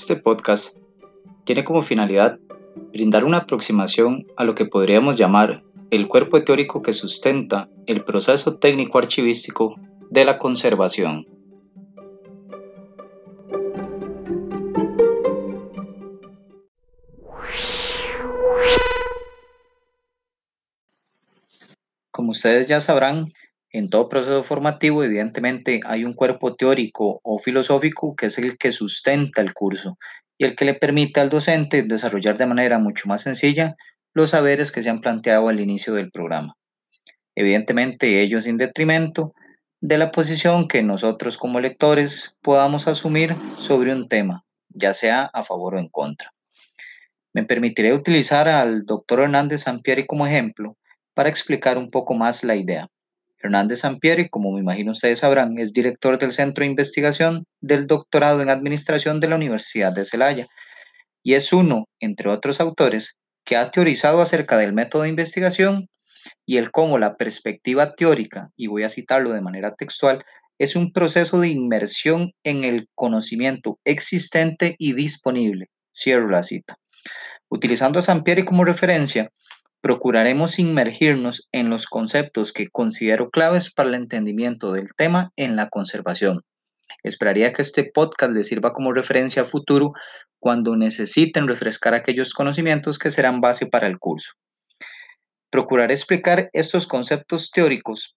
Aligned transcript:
Este 0.00 0.14
podcast 0.14 0.76
tiene 1.42 1.64
como 1.64 1.82
finalidad 1.82 2.38
brindar 2.92 3.24
una 3.24 3.38
aproximación 3.38 4.28
a 4.36 4.44
lo 4.44 4.54
que 4.54 4.64
podríamos 4.64 5.16
llamar 5.16 5.64
el 5.90 6.06
cuerpo 6.06 6.44
teórico 6.44 6.82
que 6.82 6.92
sustenta 6.92 7.68
el 7.88 8.04
proceso 8.04 8.58
técnico 8.58 8.98
archivístico 8.98 9.74
de 10.08 10.24
la 10.24 10.38
conservación. 10.38 11.26
Como 22.12 22.30
ustedes 22.30 22.68
ya 22.68 22.78
sabrán, 22.78 23.32
en 23.70 23.90
todo 23.90 24.08
proceso 24.08 24.42
formativo, 24.42 25.04
evidentemente, 25.04 25.80
hay 25.84 26.04
un 26.04 26.14
cuerpo 26.14 26.54
teórico 26.54 27.20
o 27.22 27.38
filosófico 27.38 28.16
que 28.16 28.26
es 28.26 28.38
el 28.38 28.56
que 28.56 28.72
sustenta 28.72 29.42
el 29.42 29.52
curso 29.52 29.98
y 30.38 30.44
el 30.44 30.56
que 30.56 30.64
le 30.64 30.74
permite 30.74 31.20
al 31.20 31.28
docente 31.28 31.82
desarrollar 31.82 32.36
de 32.36 32.46
manera 32.46 32.78
mucho 32.78 33.08
más 33.08 33.22
sencilla 33.22 33.76
los 34.14 34.30
saberes 34.30 34.72
que 34.72 34.82
se 34.82 34.88
han 34.88 35.00
planteado 35.00 35.48
al 35.48 35.60
inicio 35.60 35.92
del 35.92 36.10
programa. 36.10 36.56
Evidentemente, 37.34 38.22
ello 38.22 38.40
sin 38.40 38.56
detrimento 38.56 39.34
de 39.80 39.98
la 39.98 40.10
posición 40.10 40.66
que 40.66 40.82
nosotros 40.82 41.36
como 41.36 41.60
lectores 41.60 42.36
podamos 42.42 42.88
asumir 42.88 43.36
sobre 43.56 43.92
un 43.92 44.08
tema, 44.08 44.44
ya 44.70 44.94
sea 44.94 45.30
a 45.32 45.44
favor 45.44 45.74
o 45.74 45.78
en 45.78 45.88
contra. 45.88 46.32
Me 47.34 47.44
permitiré 47.44 47.92
utilizar 47.92 48.48
al 48.48 48.86
doctor 48.86 49.20
Hernández 49.20 49.62
Sampieri 49.62 50.06
como 50.06 50.26
ejemplo 50.26 50.76
para 51.14 51.28
explicar 51.28 51.78
un 51.78 51.90
poco 51.90 52.14
más 52.14 52.42
la 52.42 52.56
idea. 52.56 52.88
Hernández 53.40 53.80
Sampieri, 53.80 54.28
como 54.28 54.52
me 54.52 54.60
imagino 54.60 54.90
ustedes 54.90 55.20
sabrán, 55.20 55.58
es 55.58 55.72
director 55.72 56.18
del 56.18 56.32
Centro 56.32 56.62
de 56.62 56.70
Investigación 56.70 57.44
del 57.60 57.86
Doctorado 57.86 58.42
en 58.42 58.50
Administración 58.50 59.20
de 59.20 59.28
la 59.28 59.36
Universidad 59.36 59.92
de 59.92 60.04
Celaya 60.04 60.46
y 61.22 61.34
es 61.34 61.52
uno, 61.52 61.86
entre 62.00 62.30
otros 62.30 62.60
autores, 62.60 63.16
que 63.44 63.56
ha 63.56 63.70
teorizado 63.70 64.20
acerca 64.20 64.58
del 64.58 64.72
método 64.72 65.02
de 65.02 65.08
investigación 65.08 65.88
y 66.46 66.56
el 66.56 66.70
cómo 66.70 66.98
la 66.98 67.16
perspectiva 67.16 67.94
teórica, 67.94 68.50
y 68.56 68.66
voy 68.66 68.82
a 68.82 68.88
citarlo 68.88 69.32
de 69.32 69.40
manera 69.40 69.74
textual, 69.74 70.24
es 70.58 70.74
un 70.74 70.92
proceso 70.92 71.40
de 71.40 71.48
inmersión 71.48 72.32
en 72.44 72.64
el 72.64 72.88
conocimiento 72.94 73.78
existente 73.84 74.74
y 74.78 74.92
disponible. 74.92 75.66
Cierro 75.94 76.28
la 76.28 76.42
cita. 76.42 76.76
Utilizando 77.48 78.00
a 78.00 78.02
Sampieri 78.02 78.44
como 78.44 78.64
referencia, 78.64 79.30
procuraremos 79.80 80.58
inmergirnos 80.58 81.48
en 81.52 81.70
los 81.70 81.86
conceptos 81.86 82.52
que 82.52 82.68
considero 82.68 83.30
claves 83.30 83.72
para 83.72 83.88
el 83.88 83.94
entendimiento 83.94 84.72
del 84.72 84.88
tema 84.96 85.30
en 85.36 85.56
la 85.56 85.68
conservación. 85.68 86.42
Esperaría 87.04 87.52
que 87.52 87.62
este 87.62 87.90
podcast 87.92 88.32
les 88.32 88.48
sirva 88.48 88.72
como 88.72 88.92
referencia 88.92 89.42
a 89.42 89.44
futuro 89.44 89.92
cuando 90.40 90.76
necesiten 90.76 91.46
refrescar 91.46 91.94
aquellos 91.94 92.34
conocimientos 92.34 92.98
que 92.98 93.10
serán 93.10 93.40
base 93.40 93.66
para 93.66 93.86
el 93.86 93.98
curso. 93.98 94.32
Procuraré 95.50 95.94
explicar 95.94 96.50
estos 96.52 96.86
conceptos 96.86 97.50
teóricos 97.50 98.16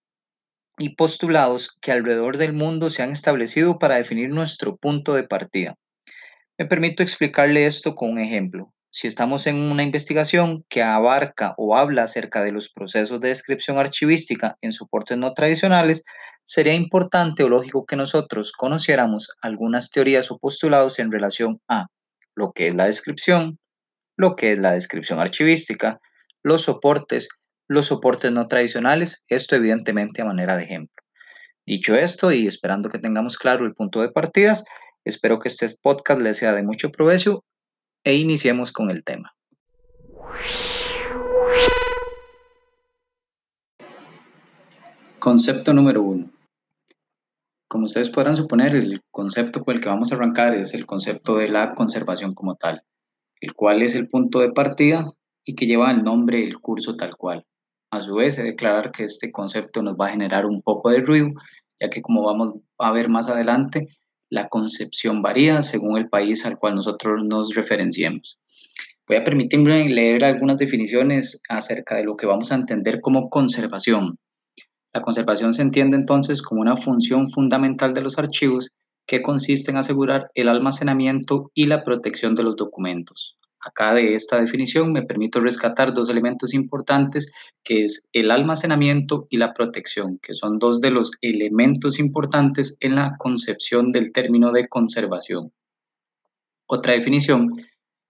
y 0.78 0.96
postulados 0.96 1.76
que 1.80 1.92
alrededor 1.92 2.38
del 2.38 2.54
mundo 2.54 2.90
se 2.90 3.02
han 3.02 3.12
establecido 3.12 3.78
para 3.78 3.96
definir 3.96 4.30
nuestro 4.30 4.76
punto 4.76 5.14
de 5.14 5.24
partida. 5.24 5.76
Me 6.58 6.66
permito 6.66 7.02
explicarle 7.02 7.66
esto 7.66 7.94
con 7.94 8.10
un 8.10 8.18
ejemplo 8.18 8.72
si 8.94 9.06
estamos 9.06 9.46
en 9.46 9.56
una 9.56 9.82
investigación 9.82 10.66
que 10.68 10.82
abarca 10.82 11.54
o 11.56 11.78
habla 11.78 12.02
acerca 12.02 12.44
de 12.44 12.52
los 12.52 12.68
procesos 12.68 13.22
de 13.22 13.28
descripción 13.28 13.78
archivística 13.78 14.56
en 14.60 14.72
soportes 14.72 15.16
no 15.16 15.32
tradicionales, 15.32 16.04
sería 16.44 16.74
importante 16.74 17.42
o 17.42 17.48
lógico 17.48 17.86
que 17.86 17.96
nosotros 17.96 18.52
conociéramos 18.52 19.30
algunas 19.40 19.90
teorías 19.90 20.30
o 20.30 20.38
postulados 20.38 20.98
en 20.98 21.10
relación 21.10 21.58
a 21.68 21.86
lo 22.34 22.52
que 22.52 22.68
es 22.68 22.74
la 22.74 22.84
descripción, 22.84 23.58
lo 24.18 24.36
que 24.36 24.52
es 24.52 24.58
la 24.58 24.72
descripción 24.72 25.20
archivística, 25.20 25.98
los 26.42 26.60
soportes, 26.60 27.30
los 27.68 27.86
soportes 27.86 28.30
no 28.30 28.46
tradicionales, 28.46 29.22
esto 29.26 29.56
evidentemente 29.56 30.20
a 30.20 30.26
manera 30.26 30.54
de 30.58 30.64
ejemplo. 30.64 31.02
Dicho 31.64 31.94
esto 31.94 32.30
y 32.30 32.46
esperando 32.46 32.90
que 32.90 32.98
tengamos 32.98 33.38
claro 33.38 33.64
el 33.64 33.74
punto 33.74 34.02
de 34.02 34.10
partidas, 34.10 34.64
espero 35.02 35.38
que 35.38 35.48
este 35.48 35.66
podcast 35.80 36.20
les 36.20 36.36
sea 36.36 36.52
de 36.52 36.62
mucho 36.62 36.90
provecho 36.90 37.42
e 38.04 38.16
iniciemos 38.16 38.72
con 38.72 38.90
el 38.90 39.04
tema. 39.04 39.34
Concepto 45.18 45.72
número 45.72 46.02
uno. 46.02 46.30
Como 47.68 47.84
ustedes 47.84 48.10
podrán 48.10 48.36
suponer, 48.36 48.74
el 48.74 49.00
concepto 49.10 49.64
con 49.64 49.74
el 49.74 49.80
que 49.80 49.88
vamos 49.88 50.12
a 50.12 50.16
arrancar 50.16 50.54
es 50.54 50.74
el 50.74 50.84
concepto 50.84 51.36
de 51.36 51.48
la 51.48 51.74
conservación 51.74 52.34
como 52.34 52.56
tal, 52.56 52.82
el 53.40 53.54
cual 53.54 53.82
es 53.82 53.94
el 53.94 54.08
punto 54.08 54.40
de 54.40 54.52
partida 54.52 55.10
y 55.44 55.54
que 55.54 55.66
lleva 55.66 55.90
el 55.90 56.02
nombre 56.02 56.40
del 56.40 56.58
curso 56.58 56.96
tal 56.96 57.16
cual. 57.16 57.46
A 57.90 58.00
su 58.00 58.14
vez, 58.14 58.36
he 58.38 58.42
de 58.42 58.50
declarar 58.50 58.90
que 58.90 59.04
este 59.04 59.30
concepto 59.30 59.82
nos 59.82 59.96
va 59.96 60.08
a 60.08 60.10
generar 60.10 60.44
un 60.46 60.60
poco 60.60 60.90
de 60.90 61.00
ruido, 61.00 61.28
ya 61.80 61.88
que 61.88 62.02
como 62.02 62.24
vamos 62.24 62.64
a 62.78 62.90
ver 62.90 63.08
más 63.08 63.28
adelante, 63.28 63.88
la 64.32 64.48
concepción 64.48 65.20
varía 65.20 65.60
según 65.60 65.98
el 65.98 66.08
país 66.08 66.46
al 66.46 66.56
cual 66.56 66.74
nosotros 66.74 67.22
nos 67.22 67.54
referenciemos. 67.54 68.38
Voy 69.06 69.18
a 69.18 69.24
permitirme 69.24 69.86
leer 69.90 70.24
algunas 70.24 70.56
definiciones 70.56 71.42
acerca 71.50 71.96
de 71.96 72.04
lo 72.04 72.16
que 72.16 72.24
vamos 72.24 72.50
a 72.50 72.54
entender 72.54 73.02
como 73.02 73.28
conservación. 73.28 74.16
La 74.94 75.02
conservación 75.02 75.52
se 75.52 75.60
entiende 75.60 75.98
entonces 75.98 76.40
como 76.40 76.62
una 76.62 76.78
función 76.78 77.28
fundamental 77.28 77.92
de 77.92 78.00
los 78.00 78.18
archivos 78.18 78.70
que 79.06 79.20
consiste 79.20 79.70
en 79.70 79.76
asegurar 79.76 80.24
el 80.34 80.48
almacenamiento 80.48 81.50
y 81.52 81.66
la 81.66 81.84
protección 81.84 82.34
de 82.34 82.44
los 82.44 82.56
documentos. 82.56 83.36
Acá 83.64 83.94
de 83.94 84.14
esta 84.14 84.40
definición 84.40 84.92
me 84.92 85.02
permito 85.02 85.38
rescatar 85.38 85.94
dos 85.94 86.10
elementos 86.10 86.52
importantes, 86.52 87.32
que 87.62 87.84
es 87.84 88.10
el 88.12 88.32
almacenamiento 88.32 89.28
y 89.30 89.36
la 89.36 89.52
protección, 89.52 90.18
que 90.20 90.34
son 90.34 90.58
dos 90.58 90.80
de 90.80 90.90
los 90.90 91.12
elementos 91.20 92.00
importantes 92.00 92.76
en 92.80 92.96
la 92.96 93.16
concepción 93.18 93.92
del 93.92 94.12
término 94.12 94.50
de 94.50 94.66
conservación. 94.66 95.52
Otra 96.66 96.94
definición 96.94 97.50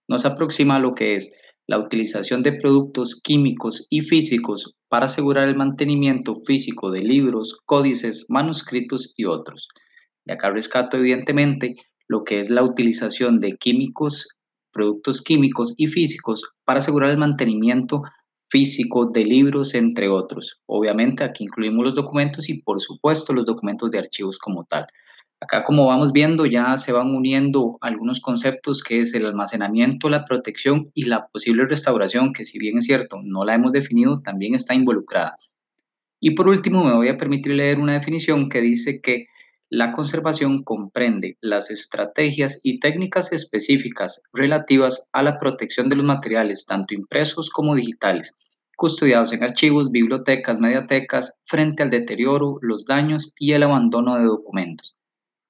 nos 0.07 0.25
aproxima 0.25 0.77
a 0.77 0.79
lo 0.79 0.95
que 0.95 1.15
es 1.15 1.35
la 1.67 1.77
utilización 1.77 2.41
de 2.41 2.53
productos 2.53 3.21
químicos 3.21 3.85
y 3.91 4.01
físicos 4.01 4.75
para 4.89 5.05
asegurar 5.05 5.47
el 5.47 5.55
mantenimiento 5.55 6.35
físico 6.35 6.89
de 6.89 7.03
libros, 7.03 7.59
códices, 7.65 8.25
manuscritos 8.29 9.13
y 9.15 9.25
otros. 9.25 9.69
De 10.25 10.33
acá 10.33 10.49
rescato 10.49 10.97
evidentemente 10.97 11.75
lo 12.07 12.23
que 12.23 12.39
es 12.39 12.49
la 12.49 12.63
utilización 12.63 13.39
de 13.39 13.55
químicos 13.55 14.27
productos 14.73 15.21
químicos 15.21 15.73
y 15.77 15.87
físicos 15.87 16.53
para 16.65 16.79
asegurar 16.79 17.11
el 17.11 17.17
mantenimiento 17.17 18.01
físico 18.49 19.05
de 19.05 19.23
libros, 19.23 19.73
entre 19.73 20.09
otros. 20.09 20.61
Obviamente 20.65 21.23
aquí 21.23 21.45
incluimos 21.45 21.85
los 21.85 21.95
documentos 21.95 22.49
y 22.49 22.61
por 22.61 22.81
supuesto 22.81 23.33
los 23.33 23.45
documentos 23.45 23.89
de 23.91 23.99
archivos 23.99 24.37
como 24.37 24.63
tal. 24.65 24.85
Acá 25.39 25.63
como 25.63 25.87
vamos 25.87 26.13
viendo 26.13 26.45
ya 26.45 26.77
se 26.77 26.91
van 26.91 27.13
uniendo 27.15 27.77
algunos 27.81 28.21
conceptos 28.21 28.81
que 28.81 29.01
es 29.01 29.13
el 29.13 29.25
almacenamiento, 29.25 30.09
la 30.09 30.23
protección 30.23 30.91
y 30.93 31.05
la 31.05 31.27
posible 31.27 31.65
restauración, 31.65 32.31
que 32.31 32.45
si 32.45 32.59
bien 32.59 32.77
es 32.77 32.85
cierto 32.85 33.21
no 33.23 33.43
la 33.43 33.55
hemos 33.55 33.71
definido, 33.71 34.21
también 34.21 34.55
está 34.55 34.73
involucrada. 34.73 35.35
Y 36.21 36.31
por 36.31 36.47
último 36.47 36.85
me 36.85 36.93
voy 36.93 37.09
a 37.09 37.17
permitir 37.17 37.53
leer 37.55 37.79
una 37.79 37.93
definición 37.93 38.47
que 38.47 38.61
dice 38.61 39.01
que 39.01 39.25
la 39.73 39.91
conservación 39.91 40.61
comprende 40.61 41.35
las 41.41 41.71
estrategias 41.71 42.59
y 42.61 42.79
técnicas 42.79 43.33
específicas 43.33 44.21
relativas 44.31 45.09
a 45.13 45.23
la 45.23 45.39
protección 45.39 45.89
de 45.89 45.95
los 45.95 46.05
materiales, 46.05 46.67
tanto 46.67 46.93
impresos 46.93 47.49
como 47.49 47.73
digitales, 47.73 48.35
custodiados 48.77 49.33
en 49.33 49.41
archivos, 49.41 49.89
bibliotecas, 49.89 50.59
mediatecas, 50.59 51.39
frente 51.43 51.81
al 51.81 51.89
deterioro, 51.89 52.59
los 52.61 52.85
daños 52.85 53.33
y 53.39 53.53
el 53.53 53.63
abandono 53.63 54.15
de 54.19 54.25
documentos. 54.25 54.95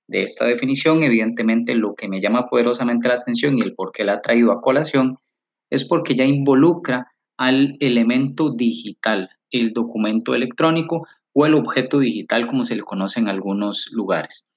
De 0.08 0.24
esta 0.24 0.46
definición, 0.46 1.04
evidentemente, 1.04 1.76
lo 1.76 1.94
que 1.94 2.08
me 2.08 2.22
llama 2.22 2.48
poderosamente 2.48 3.10
la 3.10 3.16
atención 3.16 3.58
y 3.58 3.62
el 3.62 3.76
por 3.76 3.92
qué 3.92 4.06
la 4.06 4.14
ha 4.14 4.22
traído 4.22 4.54
a 4.54 4.62
colación 4.62 5.18
es 5.70 5.84
porque 5.84 6.16
ya 6.16 6.24
involucra 6.24 7.12
al 7.38 7.76
elemento 7.82 8.54
digital, 8.54 9.32
el 9.52 9.74
documento 9.74 10.34
electrónico, 10.34 11.06
o 11.34 11.46
el 11.46 11.54
objeto 11.54 12.00
digital 12.00 12.48
como 12.48 12.64
se 12.64 12.76
le 12.76 12.84
conoce 12.84 13.20
en 13.20 13.28
algunos 13.28 13.90
lugares. 13.92 14.48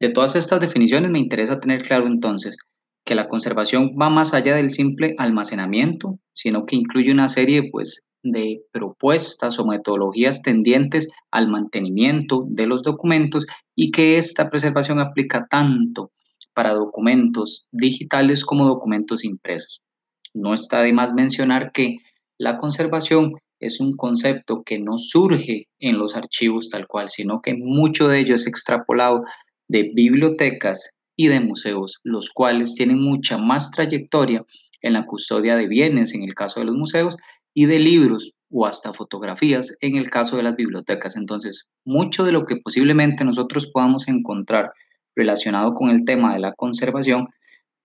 De 0.00 0.08
todas 0.08 0.34
estas 0.36 0.60
definiciones 0.60 1.10
me 1.10 1.18
interesa 1.18 1.60
tener 1.60 1.82
claro 1.82 2.06
entonces 2.06 2.56
que 3.04 3.14
la 3.14 3.28
conservación 3.28 3.96
va 4.00 4.10
más 4.10 4.34
allá 4.34 4.56
del 4.56 4.70
simple 4.70 5.14
almacenamiento, 5.18 6.18
sino 6.32 6.66
que 6.66 6.76
incluye 6.76 7.12
una 7.12 7.28
serie 7.28 7.68
pues, 7.70 8.06
de 8.22 8.60
propuestas 8.72 9.58
o 9.58 9.66
metodologías 9.66 10.42
tendientes 10.42 11.10
al 11.30 11.48
mantenimiento 11.48 12.44
de 12.48 12.66
los 12.66 12.82
documentos 12.82 13.46
y 13.74 13.90
que 13.90 14.18
esta 14.18 14.50
preservación 14.50 15.00
aplica 15.00 15.46
tanto 15.48 16.12
para 16.54 16.74
documentos 16.74 17.66
digitales 17.70 18.44
como 18.44 18.66
documentos 18.66 19.24
impresos. 19.24 19.82
No 20.34 20.54
está 20.54 20.82
de 20.82 20.92
más 20.92 21.12
mencionar 21.14 21.72
que 21.72 21.96
la 22.38 22.56
conservación 22.56 23.34
es 23.60 23.78
un 23.78 23.92
concepto 23.92 24.62
que 24.64 24.78
no 24.78 24.98
surge 24.98 25.68
en 25.78 25.98
los 25.98 26.16
archivos 26.16 26.70
tal 26.70 26.86
cual, 26.86 27.08
sino 27.08 27.40
que 27.42 27.54
mucho 27.54 28.08
de 28.08 28.18
ello 28.18 28.34
es 28.34 28.46
extrapolado 28.46 29.22
de 29.68 29.90
bibliotecas 29.94 30.98
y 31.16 31.28
de 31.28 31.40
museos, 31.40 32.00
los 32.02 32.30
cuales 32.30 32.74
tienen 32.74 33.00
mucha 33.00 33.36
más 33.36 33.70
trayectoria 33.70 34.42
en 34.82 34.94
la 34.94 35.04
custodia 35.04 35.56
de 35.56 35.68
bienes 35.68 36.14
en 36.14 36.24
el 36.24 36.34
caso 36.34 36.60
de 36.60 36.66
los 36.66 36.74
museos 36.74 37.16
y 37.52 37.66
de 37.66 37.78
libros 37.78 38.32
o 38.50 38.66
hasta 38.66 38.92
fotografías 38.92 39.76
en 39.80 39.96
el 39.96 40.10
caso 40.10 40.36
de 40.38 40.42
las 40.42 40.56
bibliotecas. 40.56 41.16
Entonces, 41.16 41.68
mucho 41.84 42.24
de 42.24 42.32
lo 42.32 42.46
que 42.46 42.56
posiblemente 42.56 43.24
nosotros 43.24 43.70
podamos 43.70 44.08
encontrar 44.08 44.72
relacionado 45.14 45.74
con 45.74 45.90
el 45.90 46.04
tema 46.04 46.32
de 46.32 46.40
la 46.40 46.54
conservación 46.54 47.28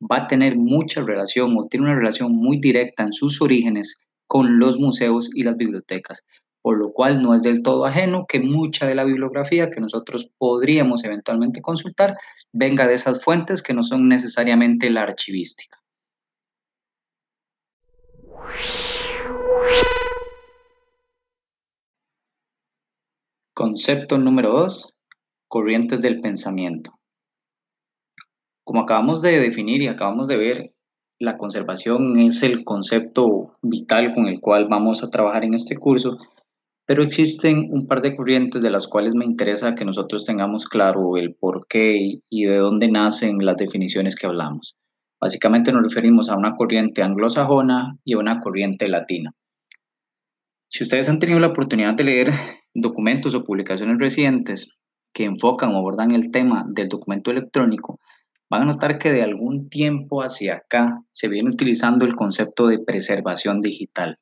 va 0.02 0.18
a 0.18 0.28
tener 0.28 0.58
mucha 0.58 1.02
relación 1.02 1.56
o 1.58 1.68
tiene 1.68 1.88
una 1.88 1.96
relación 1.96 2.32
muy 2.34 2.60
directa 2.60 3.04
en 3.04 3.14
sus 3.14 3.42
orígenes 3.42 3.98
con 4.28 4.60
los 4.60 4.80
museos 4.80 5.30
y 5.34 5.44
las 5.44 5.58
bibliotecas, 5.58 6.26
por 6.62 6.78
lo 6.78 6.92
cual 6.92 7.22
no 7.22 7.36
es 7.36 7.44
del 7.44 7.62
todo 7.62 7.86
ajeno 7.86 8.26
que 8.28 8.40
mucha 8.40 8.88
de 8.88 8.96
la 8.96 9.04
bibliografía 9.04 9.70
que 9.70 9.82
nosotros 9.82 10.32
podríamos 10.38 11.04
eventualmente 11.04 11.62
consultar 11.62 12.16
venga 12.52 12.88
de 12.88 12.96
esas 12.96 13.24
fuentes 13.24 13.62
que 13.62 13.74
no 13.74 13.84
son 13.84 14.08
necesariamente 14.08 14.90
la 14.90 15.04
archivística. 15.04 15.80
Concepto 23.54 24.18
número 24.18 24.52
2. 24.52 24.94
Corrientes 25.48 26.02
del 26.02 26.20
pensamiento. 26.20 27.00
Como 28.66 28.82
acabamos 28.82 29.22
de 29.22 29.40
definir 29.40 29.82
y 29.82 29.88
acabamos 29.88 30.28
de 30.28 30.38
ver, 30.38 30.75
la 31.20 31.38
conservación 31.38 32.18
es 32.20 32.44
el 32.44 32.64
concepto 32.64 33.58
vital 33.62 34.14
con 34.14 34.28
el 34.28 34.40
cual 34.40 34.68
vamos 34.70 35.04
a 35.04 35.10
trabajar 35.10 35.46
en 35.46 35.54
este 35.54 35.78
curso, 35.78 36.18
pero 36.86 37.04
existen 37.04 37.68
un 37.72 37.88
par 37.88 38.02
de 38.02 38.16
corrientes 38.16 38.62
de 38.62 38.70
las 38.70 38.88
cuales 38.88 39.16
me 39.16 39.26
interesa 39.26 39.76
que 39.76 39.86
nosotros 39.86 40.26
tengamos 40.26 40.66
claro 40.66 41.18
el 41.18 41.34
por 41.34 41.68
qué 41.68 42.20
y 42.30 42.46
de 42.46 42.58
dónde 42.58 42.90
nacen 42.90 43.38
las 43.40 43.58
definiciones 43.58 44.16
que 44.16 44.28
hablamos. 44.28 44.76
Básicamente 45.20 45.72
nos 45.72 45.84
referimos 45.84 46.30
a 46.30 46.38
una 46.38 46.56
corriente 46.56 47.02
anglosajona 47.02 47.98
y 48.04 48.14
a 48.14 48.20
una 48.20 48.40
corriente 48.40 48.88
latina. 48.88 49.32
Si 50.70 50.84
ustedes 50.84 51.10
han 51.10 51.20
tenido 51.20 51.40
la 51.40 51.48
oportunidad 51.48 51.96
de 51.96 52.04
leer 52.04 52.32
documentos 52.74 53.34
o 53.34 53.44
publicaciones 53.44 53.98
recientes 53.98 54.78
que 55.14 55.24
enfocan 55.24 55.74
o 55.74 55.78
abordan 55.78 56.12
el 56.12 56.30
tema 56.32 56.66
del 56.68 56.90
documento 56.90 57.32
electrónico, 57.32 58.00
van 58.50 58.64
a 58.64 58.66
notar 58.66 58.98
que 58.98 59.12
de 59.12 59.24
algún 59.24 59.70
tiempo 59.70 60.22
hacia 60.22 60.56
acá 60.56 61.04
se 61.12 61.28
viene 61.28 61.50
utilizando 61.50 62.06
el 62.06 62.16
concepto 62.16 62.68
de 62.68 62.80
preservación 62.80 63.62
digital, 63.62 64.20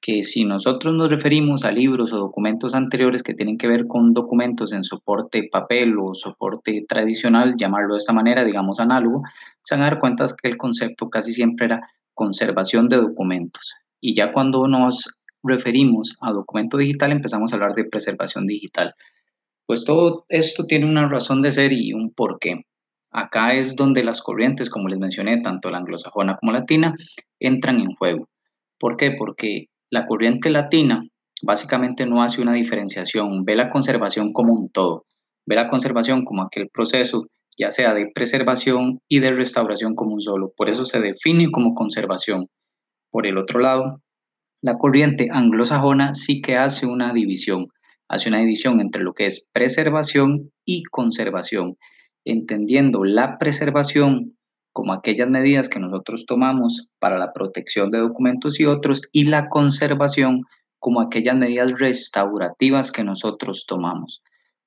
que 0.00 0.22
si 0.22 0.44
nosotros 0.44 0.94
nos 0.94 1.10
referimos 1.10 1.64
a 1.64 1.72
libros 1.72 2.12
o 2.12 2.18
documentos 2.18 2.74
anteriores 2.74 3.22
que 3.22 3.34
tienen 3.34 3.58
que 3.58 3.68
ver 3.68 3.86
con 3.86 4.14
documentos 4.14 4.72
en 4.72 4.82
soporte 4.82 5.48
papel 5.50 5.96
o 5.98 6.14
soporte 6.14 6.84
tradicional, 6.88 7.56
llamarlo 7.56 7.94
de 7.94 7.98
esta 7.98 8.12
manera, 8.12 8.44
digamos 8.44 8.80
análogo, 8.80 9.22
se 9.60 9.74
van 9.74 9.82
a 9.82 9.90
dar 9.90 9.98
cuenta 9.98 10.24
que 10.40 10.48
el 10.48 10.56
concepto 10.56 11.10
casi 11.10 11.32
siempre 11.32 11.66
era 11.66 11.80
conservación 12.14 12.88
de 12.88 12.96
documentos. 12.96 13.74
Y 14.00 14.14
ya 14.14 14.32
cuando 14.32 14.66
nos 14.66 15.18
referimos 15.42 16.16
a 16.20 16.32
documento 16.32 16.76
digital 16.76 17.12
empezamos 17.12 17.52
a 17.52 17.56
hablar 17.56 17.74
de 17.74 17.84
preservación 17.84 18.46
digital. 18.46 18.94
Pues 19.66 19.84
todo 19.84 20.24
esto 20.28 20.64
tiene 20.64 20.86
una 20.86 21.08
razón 21.08 21.42
de 21.42 21.52
ser 21.52 21.72
y 21.72 21.92
un 21.92 22.10
porqué. 22.12 22.64
Acá 23.10 23.54
es 23.54 23.74
donde 23.74 24.04
las 24.04 24.20
corrientes, 24.20 24.70
como 24.70 24.88
les 24.88 24.98
mencioné, 24.98 25.40
tanto 25.40 25.70
la 25.70 25.78
anglosajona 25.78 26.36
como 26.36 26.52
la 26.52 26.60
latina, 26.60 26.94
entran 27.40 27.80
en 27.80 27.94
juego. 27.94 28.28
¿Por 28.78 28.96
qué? 28.96 29.12
Porque 29.12 29.66
la 29.90 30.06
corriente 30.06 30.50
latina 30.50 31.02
básicamente 31.42 32.06
no 32.06 32.22
hace 32.22 32.42
una 32.42 32.52
diferenciación, 32.52 33.44
ve 33.44 33.56
la 33.56 33.70
conservación 33.70 34.32
como 34.32 34.52
un 34.52 34.68
todo, 34.70 35.04
ve 35.46 35.56
la 35.56 35.68
conservación 35.68 36.24
como 36.24 36.42
aquel 36.42 36.68
proceso, 36.68 37.26
ya 37.58 37.70
sea 37.70 37.94
de 37.94 38.10
preservación 38.14 39.00
y 39.08 39.20
de 39.20 39.32
restauración 39.32 39.94
como 39.94 40.14
un 40.14 40.20
solo. 40.20 40.52
Por 40.56 40.68
eso 40.68 40.84
se 40.84 41.00
define 41.00 41.50
como 41.50 41.74
conservación. 41.74 42.46
Por 43.10 43.26
el 43.26 43.38
otro 43.38 43.58
lado, 43.58 44.00
la 44.60 44.76
corriente 44.76 45.28
anglosajona 45.32 46.14
sí 46.14 46.40
que 46.40 46.56
hace 46.56 46.86
una 46.86 47.12
división, 47.12 47.68
hace 48.08 48.28
una 48.28 48.40
división 48.40 48.80
entre 48.80 49.02
lo 49.02 49.12
que 49.12 49.26
es 49.26 49.48
preservación 49.52 50.52
y 50.64 50.82
conservación 50.84 51.76
entendiendo 52.24 53.04
la 53.04 53.38
preservación 53.38 54.36
como 54.72 54.92
aquellas 54.92 55.28
medidas 55.28 55.68
que 55.68 55.80
nosotros 55.80 56.24
tomamos 56.26 56.88
para 56.98 57.18
la 57.18 57.32
protección 57.32 57.90
de 57.90 57.98
documentos 57.98 58.60
y 58.60 58.64
otros, 58.64 59.02
y 59.12 59.24
la 59.24 59.48
conservación 59.48 60.42
como 60.78 61.00
aquellas 61.00 61.36
medidas 61.36 61.72
restaurativas 61.78 62.92
que 62.92 63.02
nosotros 63.02 63.66
tomamos. 63.66 64.22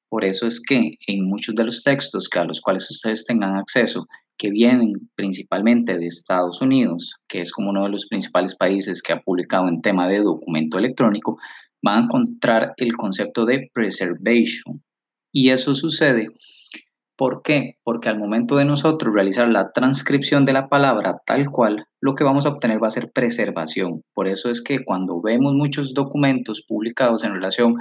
Por 0.10 0.26
eso 0.26 0.46
es 0.46 0.60
que 0.60 0.96
en 1.08 1.26
muchos 1.26 1.56
de 1.56 1.64
los 1.64 1.84
textos 1.84 2.28
que 2.28 2.40
a 2.40 2.44
los 2.44 2.60
cuales 2.60 2.92
ustedes 2.92 3.26
tengan 3.26 3.56
acceso, 3.56 4.08
que 4.38 4.50
vienen 4.50 4.92
principalmente 5.16 5.98
de 5.98 6.08
Estados 6.08 6.62
Unidos, 6.62 7.16
que 7.30 7.40
es 7.40 7.52
como 7.52 7.70
uno 7.70 7.84
de 7.84 7.92
los 7.92 8.08
principales 8.08 8.56
países 8.56 9.02
que 9.02 9.14
ha 9.14 9.22
publicado 9.22 9.70
en 9.70 9.82
tema 9.82 10.10
de 10.10 10.20
documento 10.20 10.78
electrónico, 10.78 11.38
van 11.82 12.02
a 12.02 12.06
encontrar 12.06 12.74
el 12.78 12.98
concepto 12.98 13.46
de 13.46 13.70
preservation. 13.74 14.84
Y 15.32 15.50
eso 15.50 15.74
sucede 15.74 16.28
¿Por 17.22 17.44
qué? 17.44 17.76
Porque 17.84 18.10
al 18.10 18.18
momento 18.18 18.56
de 18.56 18.66
nosotros 18.66 19.14
realizar 19.14 19.48
la 19.48 19.72
transcripción 19.74 20.44
de 20.44 20.54
la 20.54 20.70
palabra 20.70 21.22
tal 21.24 21.52
cual, 21.52 21.86
lo 22.02 22.16
que 22.16 22.24
vamos 22.24 22.48
a 22.48 22.50
obtener 22.50 22.82
va 22.82 22.88
a 22.88 22.90
ser 22.90 23.12
preservación. 23.14 24.02
Por 24.16 24.28
eso 24.28 24.50
es 24.50 24.64
que 24.64 24.84
cuando 24.84 25.22
vemos 25.22 25.54
muchos 25.54 25.94
documentos 25.94 26.66
publicados 26.68 27.24
en 27.24 27.36
relación 27.36 27.76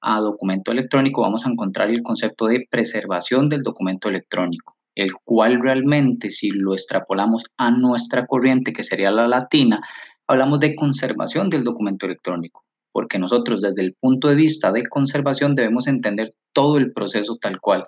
a 0.00 0.20
documento 0.20 0.70
electrónico, 0.70 1.22
vamos 1.22 1.44
a 1.44 1.50
encontrar 1.50 1.90
el 1.90 2.04
concepto 2.04 2.46
de 2.46 2.64
preservación 2.70 3.48
del 3.48 3.62
documento 3.62 4.08
electrónico, 4.08 4.76
el 4.94 5.10
cual 5.24 5.58
realmente 5.60 6.30
si 6.30 6.50
lo 6.50 6.72
extrapolamos 6.72 7.42
a 7.56 7.72
nuestra 7.72 8.24
corriente, 8.24 8.72
que 8.72 8.84
sería 8.84 9.10
la 9.10 9.26
latina, 9.26 9.80
hablamos 10.28 10.60
de 10.60 10.76
conservación 10.76 11.50
del 11.50 11.64
documento 11.64 12.06
electrónico 12.06 12.62
porque 12.92 13.18
nosotros 13.18 13.60
desde 13.60 13.82
el 13.82 13.94
punto 14.00 14.28
de 14.28 14.36
vista 14.36 14.72
de 14.72 14.86
conservación 14.88 15.54
debemos 15.54 15.86
entender 15.86 16.30
todo 16.54 16.78
el 16.78 16.94
proceso 16.94 17.36
tal 17.36 17.60
cual 17.60 17.84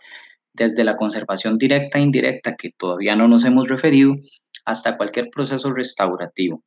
desde 0.59 0.85
la 0.85 0.97
conservación 0.97 1.57
directa 1.57 1.99
e 1.99 2.03
indirecta, 2.03 2.57
que 2.57 2.71
todavía 2.77 3.17
no 3.17 3.29
nos 3.29 3.45
hemos 3.45 3.69
referido, 3.69 4.17
hasta 4.65 4.97
cualquier 4.97 5.31
proceso 5.31 5.73
restaurativo. 5.73 6.63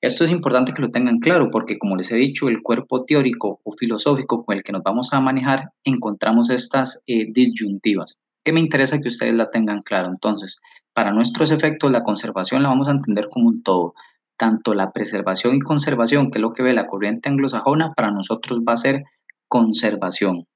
Esto 0.00 0.24
es 0.24 0.30
importante 0.30 0.74
que 0.74 0.82
lo 0.82 0.90
tengan 0.90 1.18
claro 1.18 1.50
porque, 1.50 1.78
como 1.78 1.96
les 1.96 2.12
he 2.12 2.16
dicho, 2.16 2.48
el 2.48 2.62
cuerpo 2.62 3.04
teórico 3.04 3.60
o 3.64 3.72
filosófico 3.72 4.44
con 4.44 4.56
el 4.56 4.62
que 4.62 4.72
nos 4.72 4.82
vamos 4.82 5.12
a 5.14 5.20
manejar, 5.20 5.70
encontramos 5.82 6.50
estas 6.50 7.02
eh, 7.06 7.26
disyuntivas, 7.32 8.18
que 8.44 8.52
me 8.52 8.60
interesa 8.60 9.00
que 9.00 9.08
ustedes 9.08 9.34
la 9.34 9.50
tengan 9.50 9.80
claro. 9.80 10.08
Entonces, 10.08 10.60
para 10.92 11.10
nuestros 11.10 11.50
efectos, 11.50 11.90
la 11.90 12.02
conservación 12.02 12.62
la 12.62 12.68
vamos 12.68 12.88
a 12.88 12.92
entender 12.92 13.28
como 13.30 13.48
un 13.48 13.62
todo. 13.62 13.94
Tanto 14.36 14.74
la 14.74 14.92
preservación 14.92 15.56
y 15.56 15.60
conservación, 15.60 16.30
que 16.30 16.38
es 16.38 16.42
lo 16.42 16.52
que 16.52 16.62
ve 16.62 16.74
la 16.74 16.86
corriente 16.86 17.30
anglosajona, 17.30 17.94
para 17.94 18.10
nosotros 18.10 18.60
va 18.60 18.74
a 18.74 18.76
ser 18.76 19.04
conservación. 19.48 20.46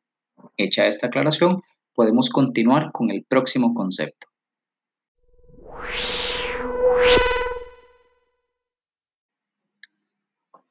Hecha 0.58 0.86
esta 0.86 1.06
aclaración, 1.06 1.62
podemos 1.98 2.30
continuar 2.30 2.92
con 2.92 3.10
el 3.10 3.24
próximo 3.24 3.74
concepto. 3.74 4.28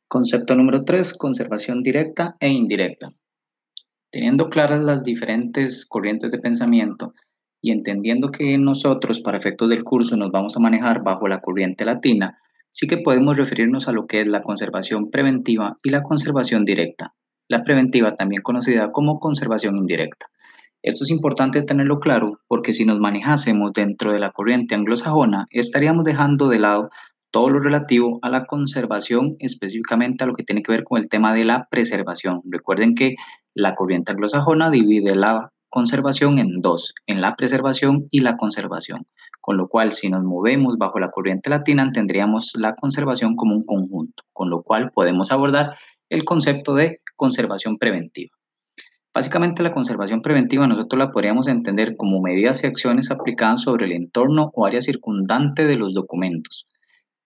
Concepto 0.07 0.55
número 0.55 0.85
3, 0.85 1.13
conservación 1.15 1.83
directa 1.83 2.37
e 2.39 2.47
indirecta. 2.47 3.09
Teniendo 4.09 4.47
claras 4.47 4.81
las 4.85 5.03
diferentes 5.03 5.85
corrientes 5.85 6.31
de 6.31 6.39
pensamiento 6.39 7.13
y 7.61 7.71
entendiendo 7.71 8.31
que 8.31 8.57
nosotros 8.57 9.19
para 9.19 9.37
efectos 9.37 9.67
del 9.67 9.83
curso 9.83 10.15
nos 10.15 10.31
vamos 10.31 10.55
a 10.55 10.61
manejar 10.61 11.03
bajo 11.03 11.27
la 11.27 11.41
corriente 11.41 11.83
latina, 11.83 12.39
sí 12.69 12.87
que 12.87 12.99
podemos 12.99 13.35
referirnos 13.35 13.89
a 13.89 13.91
lo 13.91 14.07
que 14.07 14.21
es 14.21 14.27
la 14.27 14.43
conservación 14.43 15.11
preventiva 15.11 15.77
y 15.83 15.89
la 15.89 15.99
conservación 15.99 16.63
directa. 16.63 17.15
La 17.49 17.65
preventiva 17.65 18.11
también 18.11 18.43
conocida 18.43 18.93
como 18.93 19.19
conservación 19.19 19.75
indirecta. 19.77 20.27
Esto 20.87 21.03
es 21.03 21.09
importante 21.09 21.63
tenerlo 21.63 21.99
claro 21.99 22.39
porque 22.47 22.71
si 22.71 22.85
nos 22.85 22.97
manejásemos 22.97 23.73
dentro 23.73 24.13
de 24.13 24.19
la 24.19 24.31
corriente 24.31 24.73
anglosajona, 24.73 25.45
estaríamos 25.49 26.05
dejando 26.05 26.47
de 26.47 26.59
lado 26.59 26.89
todo 27.29 27.49
lo 27.49 27.59
relativo 27.59 28.19
a 28.21 28.29
la 28.29 28.45
conservación, 28.45 29.35
específicamente 29.39 30.23
a 30.23 30.27
lo 30.27 30.33
que 30.33 30.45
tiene 30.45 30.63
que 30.63 30.71
ver 30.71 30.85
con 30.85 30.97
el 30.97 31.09
tema 31.09 31.33
de 31.33 31.43
la 31.43 31.67
preservación. 31.69 32.39
Recuerden 32.45 32.95
que 32.95 33.15
la 33.53 33.75
corriente 33.75 34.13
anglosajona 34.13 34.69
divide 34.69 35.13
la 35.13 35.51
conservación 35.67 36.39
en 36.39 36.61
dos, 36.61 36.93
en 37.05 37.19
la 37.19 37.35
preservación 37.35 38.07
y 38.09 38.21
la 38.21 38.37
conservación. 38.37 39.07
Con 39.41 39.57
lo 39.57 39.67
cual, 39.67 39.91
si 39.91 40.07
nos 40.07 40.23
movemos 40.23 40.77
bajo 40.77 41.01
la 41.01 41.09
corriente 41.09 41.49
latina, 41.49 41.91
tendríamos 41.91 42.53
la 42.57 42.75
conservación 42.75 43.35
como 43.35 43.55
un 43.55 43.65
conjunto, 43.65 44.23
con 44.31 44.49
lo 44.49 44.63
cual 44.63 44.91
podemos 44.91 45.33
abordar 45.33 45.75
el 46.07 46.23
concepto 46.23 46.75
de 46.75 47.01
conservación 47.17 47.77
preventiva. 47.77 48.36
Básicamente 49.17 49.63
la 49.63 49.71
conservación 49.71 50.21
preventiva 50.21 50.67
nosotros 50.67 50.99
la 50.99 51.09
podríamos 51.09 51.47
entender 51.47 51.95
como 51.97 52.21
medidas 52.21 52.63
y 52.63 52.67
acciones 52.67 53.09
aplicadas 53.09 53.63
sobre 53.63 53.87
el 53.87 53.93
entorno 53.93 54.51
o 54.53 54.63
área 54.63 54.79
circundante 54.79 55.65
de 55.65 55.75
los 55.75 55.95
documentos. 55.95 56.65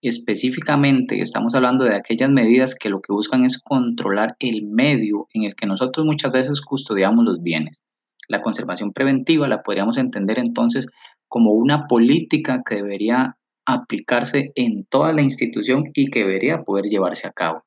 Específicamente 0.01 1.19
estamos 1.19 1.53
hablando 1.53 1.83
de 1.83 1.98
aquellas 1.98 2.29
medidas 2.29 2.75
que 2.75 2.88
lo 2.88 3.01
que 3.01 3.12
buscan 3.12 3.43
es 3.43 3.62
controlar 3.62 4.38
el 4.39 4.63
medio 4.67 5.27
en 5.33 5.43
el 5.43 5.53
que 5.53 5.67
nosotros 5.67 6.05
muchas 6.05 6.31
veces 6.31 6.62
custodiamos 6.62 7.25
los 7.25 7.43
bienes. 7.43 7.83
La 8.29 8.41
conservación 8.41 8.93
preventiva 8.93 9.50
la 9.50 9.62
podríamos 9.62 9.98
entender 9.98 10.39
entonces 10.39 10.88
como 11.27 11.51
una 11.51 11.88
política 11.88 12.62
que 12.65 12.75
debería 12.75 13.36
aplicarse 13.65 14.53
en 14.55 14.86
toda 14.86 15.12
la 15.12 15.24
institución 15.24 15.83
y 15.93 16.10
que 16.10 16.19
debería 16.19 16.63
poder 16.63 16.86
llevarse 16.86 17.27
a 17.27 17.33
cabo. 17.33 17.65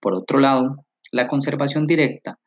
Por 0.00 0.14
otro 0.14 0.38
lado, 0.38 0.76
la 1.10 1.26
conservación 1.26 1.82
directa 1.82 2.38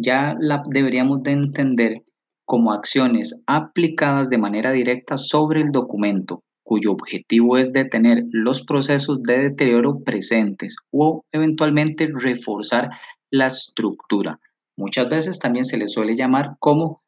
ya 0.00 0.36
la 0.40 0.62
deberíamos 0.66 1.22
de 1.22 1.32
entender 1.32 2.02
como 2.46 2.72
acciones 2.72 3.42
aplicadas 3.46 4.30
de 4.30 4.38
manera 4.38 4.72
directa 4.72 5.18
sobre 5.18 5.60
el 5.60 5.70
documento, 5.70 6.44
cuyo 6.64 6.92
objetivo 6.92 7.58
es 7.58 7.72
detener 7.72 8.24
los 8.30 8.64
procesos 8.64 9.22
de 9.22 9.38
deterioro 9.38 10.00
presentes 10.04 10.76
o 10.90 11.24
eventualmente 11.32 12.08
reforzar 12.12 12.90
la 13.30 13.46
estructura. 13.46 14.40
Muchas 14.76 15.08
veces 15.08 15.38
también 15.38 15.64
se 15.64 15.76
le 15.76 15.88
suele 15.88 16.14
llamar 16.14 16.56
como 16.58 17.02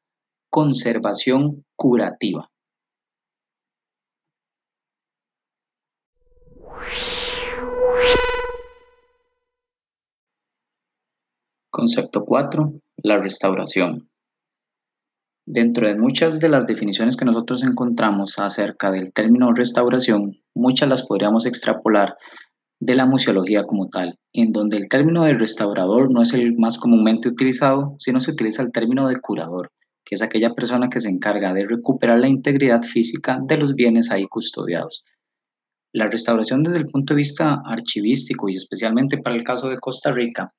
conservación 0.50 1.64
curativa. 1.76 2.49
Concepto 11.80 12.26
4. 12.26 12.74
La 13.04 13.22
restauración. 13.22 14.10
Dentro 15.46 15.88
de 15.88 15.96
muchas 15.96 16.38
de 16.38 16.50
las 16.50 16.66
definiciones 16.66 17.16
que 17.16 17.24
nosotros 17.24 17.62
encontramos 17.62 18.38
acerca 18.38 18.90
del 18.90 19.14
término 19.14 19.54
restauración, 19.54 20.36
muchas 20.54 20.90
las 20.90 21.06
podríamos 21.06 21.46
extrapolar 21.46 22.16
de 22.80 22.94
la 22.96 23.06
museología 23.06 23.64
como 23.64 23.88
tal, 23.88 24.18
en 24.34 24.52
donde 24.52 24.76
el 24.76 24.90
término 24.90 25.24
de 25.24 25.32
restaurador 25.32 26.12
no 26.12 26.20
es 26.20 26.34
el 26.34 26.54
más 26.58 26.76
comúnmente 26.76 27.30
utilizado, 27.30 27.94
sino 27.96 28.20
se 28.20 28.32
utiliza 28.32 28.62
el 28.62 28.72
término 28.72 29.08
de 29.08 29.18
curador, 29.18 29.72
que 30.04 30.16
es 30.16 30.20
aquella 30.20 30.52
persona 30.52 30.90
que 30.90 31.00
se 31.00 31.08
encarga 31.08 31.54
de 31.54 31.66
recuperar 31.66 32.18
la 32.18 32.28
integridad 32.28 32.82
física 32.82 33.38
de 33.42 33.56
los 33.56 33.74
bienes 33.74 34.10
ahí 34.10 34.26
custodiados. 34.26 35.02
La 35.94 36.08
restauración 36.08 36.62
desde 36.62 36.80
el 36.80 36.90
punto 36.90 37.14
de 37.14 37.18
vista 37.18 37.56
archivístico 37.64 38.50
y 38.50 38.56
especialmente 38.56 39.16
para 39.16 39.34
el 39.34 39.44
caso 39.44 39.70
de 39.70 39.78
Costa 39.78 40.12
Rica 40.12 40.52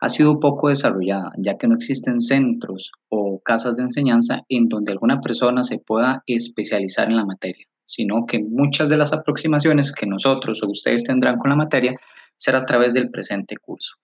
ha 0.00 0.08
sido 0.08 0.40
poco 0.40 0.68
desarrollada, 0.68 1.32
ya 1.36 1.56
que 1.56 1.68
no 1.68 1.74
existen 1.74 2.20
centros 2.20 2.90
o 3.10 3.40
casas 3.44 3.76
de 3.76 3.82
enseñanza 3.82 4.42
en 4.48 4.68
donde 4.68 4.92
alguna 4.92 5.20
persona 5.20 5.62
se 5.62 5.78
pueda 5.78 6.22
especializar 6.26 7.08
en 7.08 7.16
la 7.16 7.26
materia, 7.26 7.66
sino 7.84 8.24
que 8.26 8.40
muchas 8.42 8.88
de 8.88 8.96
las 8.96 9.12
aproximaciones 9.12 9.92
que 9.92 10.06
nosotros 10.06 10.62
o 10.62 10.70
ustedes 10.70 11.04
tendrán 11.04 11.36
con 11.36 11.50
la 11.50 11.56
materia 11.56 11.94
será 12.36 12.60
a 12.60 12.64
través 12.64 12.94
del 12.94 13.10
presente 13.10 13.56
curso. 13.60 13.96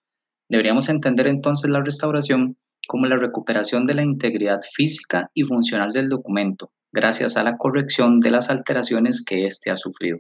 Deberíamos 0.48 0.88
entender 0.90 1.26
entonces 1.26 1.70
la 1.70 1.82
restauración 1.82 2.56
como 2.86 3.06
la 3.06 3.16
recuperación 3.16 3.84
de 3.84 3.94
la 3.94 4.02
integridad 4.02 4.60
física 4.72 5.30
y 5.34 5.42
funcional 5.44 5.92
del 5.92 6.08
documento, 6.08 6.70
gracias 6.92 7.36
a 7.36 7.42
la 7.42 7.56
corrección 7.56 8.20
de 8.20 8.30
las 8.30 8.50
alteraciones 8.50 9.24
que 9.24 9.44
éste 9.44 9.70
ha 9.70 9.76
sufrido. 9.76 10.18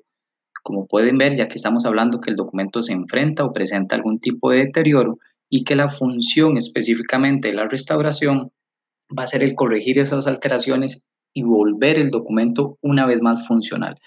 Como 0.62 0.86
pueden 0.86 1.16
ver, 1.16 1.36
ya 1.36 1.46
que 1.46 1.54
estamos 1.54 1.86
hablando 1.86 2.20
que 2.20 2.30
el 2.30 2.36
documento 2.36 2.82
se 2.82 2.92
enfrenta 2.92 3.44
o 3.44 3.52
presenta 3.52 3.94
algún 3.94 4.18
tipo 4.18 4.50
de 4.50 4.64
deterioro, 4.64 5.18
y 5.48 5.64
que 5.64 5.76
la 5.76 5.88
función 5.88 6.56
específicamente 6.56 7.48
de 7.48 7.54
la 7.54 7.68
restauración 7.68 8.50
va 9.16 9.22
a 9.22 9.26
ser 9.26 9.42
el 9.42 9.54
corregir 9.54 9.98
esas 9.98 10.26
alteraciones 10.26 11.04
y 11.34 11.42
volver 11.42 11.98
el 11.98 12.10
documento 12.10 12.78
una 12.80 13.06
vez 13.06 13.20
más 13.20 13.46
funcional. 13.46 13.98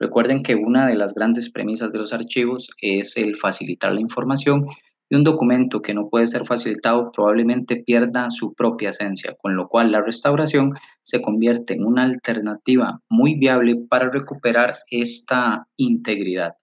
Recuerden 0.00 0.42
que 0.42 0.54
una 0.54 0.86
de 0.86 0.94
las 0.94 1.14
grandes 1.14 1.50
premisas 1.50 1.92
de 1.92 1.98
los 1.98 2.12
archivos 2.12 2.70
es 2.80 3.16
el 3.16 3.34
facilitar 3.36 3.92
la 3.92 4.00
información 4.00 4.66
y 5.10 5.16
un 5.16 5.24
documento 5.24 5.80
que 5.82 5.94
no 5.94 6.08
puede 6.08 6.26
ser 6.26 6.44
facilitado 6.44 7.10
probablemente 7.10 7.76
pierda 7.76 8.30
su 8.30 8.54
propia 8.54 8.90
esencia, 8.90 9.34
con 9.38 9.56
lo 9.56 9.66
cual 9.66 9.90
la 9.90 10.02
restauración 10.02 10.74
se 11.02 11.20
convierte 11.20 11.74
en 11.74 11.84
una 11.84 12.04
alternativa 12.04 13.00
muy 13.08 13.38
viable 13.38 13.76
para 13.88 14.10
recuperar 14.10 14.76
esta 14.90 15.66
integridad. 15.76 16.54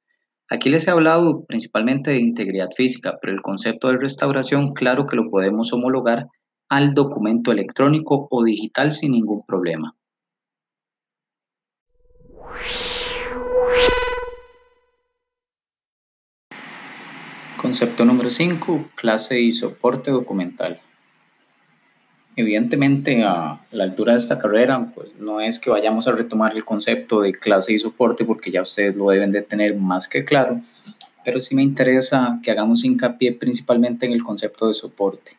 Aquí 0.48 0.70
les 0.70 0.88
he 0.88 0.92
hablado 0.92 1.44
principalmente 1.46 2.12
de 2.12 2.20
integridad 2.20 2.70
física, 2.75 3.18
pero 3.20 3.34
el 3.34 3.42
concepto 3.42 3.88
de 3.88 3.98
restauración, 3.98 4.74
claro 4.74 5.08
que 5.08 5.16
lo 5.16 5.30
podemos 5.32 5.74
homologar 5.74 6.28
al 6.70 6.94
documento 6.94 7.52
electrónico 7.52 8.28
o 8.30 8.44
digital 8.44 8.92
sin 8.92 9.14
ningún 9.14 9.44
problema. 9.46 9.96
Concepto 17.60 18.06
número 18.06 18.30
5, 18.30 18.92
clase 18.96 19.42
y 19.42 19.52
soporte 19.52 20.12
documental. 20.12 20.80
Evidentemente, 22.38 23.24
a 23.24 23.60
la 23.72 23.84
altura 23.86 24.12
de 24.12 24.18
esta 24.18 24.38
carrera, 24.38 24.92
pues 24.94 25.15
no 25.18 25.39
es 25.39 25.58
que 25.58 25.70
vayamos 25.70 26.08
a 26.08 26.12
retomar 26.12 26.54
el 26.54 26.65
concepto 26.65 27.22
de 27.22 27.32
clase 27.34 27.74
y 27.74 27.80
soporte 27.80 28.25
porque 28.25 28.51
ya 28.51 28.62
ustedes 28.62 28.96
lo 28.98 29.10
deben 29.10 29.32
de 29.32 29.42
tener 29.42 29.75
más 29.75 30.10
que 30.10 30.25
claro, 30.25 30.60
pero 31.24 31.39
sí 31.39 31.56
me 31.56 31.63
interesa 31.63 32.39
que 32.44 32.51
hagamos 32.51 32.84
hincapié 32.84 33.32
principalmente 33.32 34.06
en 34.06 34.12
el 34.12 34.24
concepto 34.24 34.68
de 34.68 34.74
soporte. 34.74 35.38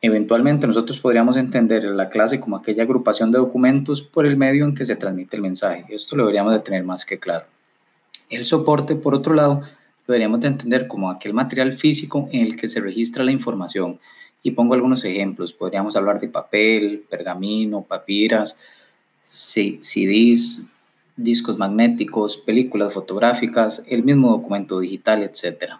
Eventualmente 0.00 0.66
nosotros 0.66 0.98
podríamos 0.98 1.36
entender 1.36 1.84
la 1.84 2.08
clase 2.08 2.40
como 2.40 2.56
aquella 2.56 2.84
agrupación 2.84 3.30
de 3.30 3.38
documentos 3.38 4.02
por 4.02 4.26
el 4.26 4.36
medio 4.36 4.64
en 4.64 4.74
que 4.74 4.84
se 4.84 4.96
transmite 4.96 5.36
el 5.36 5.42
mensaje. 5.42 5.84
Esto 5.88 6.16
lo 6.16 6.22
deberíamos 6.22 6.52
de 6.52 6.60
tener 6.60 6.82
más 6.84 7.04
que 7.04 7.18
claro. 7.18 7.46
El 8.30 8.44
soporte, 8.46 8.94
por 8.94 9.14
otro 9.14 9.34
lado, 9.34 9.60
lo 9.60 10.12
deberíamos 10.12 10.40
de 10.40 10.48
entender 10.48 10.86
como 10.86 11.10
aquel 11.10 11.34
material 11.34 11.72
físico 11.72 12.28
en 12.32 12.46
el 12.46 12.56
que 12.56 12.68
se 12.68 12.80
registra 12.80 13.24
la 13.24 13.32
información 13.32 13.98
y 14.46 14.52
pongo 14.52 14.74
algunos 14.74 15.04
ejemplos. 15.04 15.52
Podríamos 15.52 15.96
hablar 15.96 16.20
de 16.20 16.28
papel, 16.28 17.04
pergamino, 17.10 17.82
papiras, 17.82 18.56
CDs, 19.20 20.62
discos 21.16 21.58
magnéticos, 21.58 22.36
películas 22.36 22.94
fotográficas, 22.94 23.82
el 23.88 24.04
mismo 24.04 24.30
documento 24.30 24.78
digital, 24.78 25.24
etc. 25.24 25.72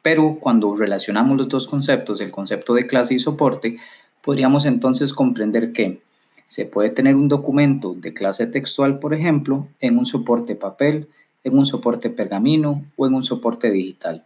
Pero 0.00 0.38
cuando 0.40 0.76
relacionamos 0.76 1.36
los 1.36 1.48
dos 1.48 1.66
conceptos, 1.66 2.20
el 2.20 2.30
concepto 2.30 2.74
de 2.74 2.86
clase 2.86 3.14
y 3.14 3.18
soporte, 3.18 3.78
podríamos 4.22 4.64
entonces 4.64 5.12
comprender 5.12 5.72
que 5.72 6.00
se 6.46 6.66
puede 6.66 6.90
tener 6.90 7.16
un 7.16 7.26
documento 7.26 7.94
de 7.94 8.14
clase 8.14 8.46
textual, 8.46 9.00
por 9.00 9.12
ejemplo, 9.12 9.66
en 9.80 9.98
un 9.98 10.04
soporte 10.04 10.54
papel, 10.54 11.08
en 11.42 11.58
un 11.58 11.66
soporte 11.66 12.10
pergamino 12.10 12.84
o 12.94 13.08
en 13.08 13.14
un 13.14 13.24
soporte 13.24 13.72
digital. 13.72 14.22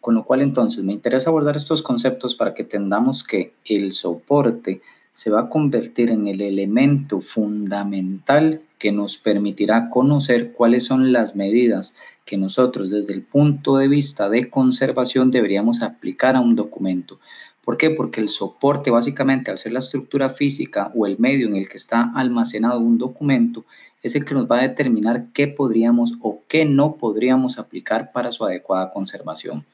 Con 0.00 0.14
lo 0.14 0.24
cual 0.24 0.42
entonces 0.42 0.84
me 0.84 0.92
interesa 0.92 1.30
abordar 1.30 1.56
estos 1.56 1.82
conceptos 1.82 2.34
para 2.34 2.54
que 2.54 2.62
entendamos 2.62 3.24
que 3.24 3.54
el 3.64 3.92
soporte 3.92 4.80
se 5.12 5.30
va 5.30 5.40
a 5.40 5.48
convertir 5.48 6.10
en 6.10 6.28
el 6.28 6.40
elemento 6.40 7.20
fundamental 7.20 8.62
que 8.78 8.92
nos 8.92 9.16
permitirá 9.16 9.90
conocer 9.90 10.52
cuáles 10.52 10.84
son 10.84 11.12
las 11.12 11.34
medidas 11.34 11.96
que 12.24 12.36
nosotros 12.36 12.90
desde 12.90 13.14
el 13.14 13.22
punto 13.22 13.78
de 13.78 13.88
vista 13.88 14.28
de 14.28 14.48
conservación 14.48 15.30
deberíamos 15.30 15.82
aplicar 15.82 16.36
a 16.36 16.40
un 16.40 16.54
documento. 16.54 17.18
¿Por 17.64 17.76
qué? 17.76 17.90
Porque 17.90 18.20
el 18.20 18.28
soporte 18.28 18.90
básicamente 18.90 19.50
al 19.50 19.58
ser 19.58 19.72
la 19.72 19.80
estructura 19.80 20.30
física 20.30 20.92
o 20.94 21.06
el 21.06 21.18
medio 21.18 21.48
en 21.48 21.56
el 21.56 21.68
que 21.68 21.76
está 21.76 22.12
almacenado 22.14 22.78
un 22.78 22.96
documento 22.96 23.64
es 24.02 24.14
el 24.14 24.24
que 24.24 24.34
nos 24.34 24.50
va 24.50 24.60
a 24.60 24.68
determinar 24.68 25.26
qué 25.34 25.48
podríamos 25.48 26.14
o 26.22 26.42
qué 26.48 26.64
no 26.64 26.96
podríamos 26.96 27.58
aplicar 27.58 28.12
para 28.12 28.30
su 28.30 28.44
adecuada 28.44 28.90
conservación. 28.90 29.66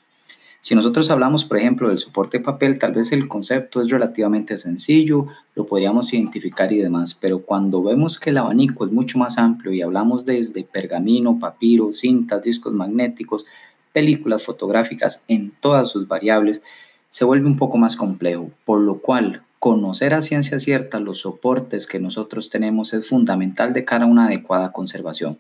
Si 0.65 0.75
nosotros 0.75 1.11
hablamos, 1.11 1.45
por 1.45 1.59
ejemplo, 1.59 1.91
del 1.91 1.99
soporte 1.99 2.41
papel, 2.41 2.79
tal 2.79 2.95
vez 2.95 3.13
el 3.13 3.29
concepto 3.29 3.83
es 3.83 3.91
relativamente 3.91 4.57
sencillo, 4.57 5.27
lo 5.55 5.67
podríamos 5.67 6.11
identificar 6.15 6.73
y 6.73 6.79
demás, 6.79 7.13
pero 7.13 7.41
cuando 7.41 7.83
vemos 7.83 8.19
que 8.19 8.31
el 8.31 8.39
abanico 8.39 8.87
es 8.87 8.91
mucho 8.91 9.19
más 9.19 9.37
amplio 9.37 9.75
y 9.75 9.83
hablamos 9.83 10.25
desde 10.25 10.65
pergamino, 10.65 11.39
papiro, 11.39 11.93
cintas, 11.93 12.41
discos 12.41 12.73
magnéticos, 12.73 13.45
películas 13.93 14.43
fotográficas 14.43 15.27
en 15.29 15.53
todas 15.61 15.91
sus 15.91 16.09
variables, 16.09 16.63
se 17.11 17.27
vuelve 17.27 17.47
un 17.47 17.59
poco 17.59 17.77
más 17.77 17.95
complejo, 17.95 18.51
por 18.65 18.81
lo 18.81 19.01
cual 19.01 19.43
conocer 19.59 20.15
a 20.15 20.23
ciencia 20.23 20.59
cierta 20.59 20.99
los 20.99 21.19
soportes 21.19 21.87
que 21.87 22.01
nosotros 22.01 22.49
tenemos 22.49 22.95
es 22.95 23.11
fundamental 23.11 23.75
de 23.75 23.85
cara 23.85 24.07
a 24.07 24.09
una 24.09 24.29
adecuada 24.29 24.73
conservación. 24.73 25.37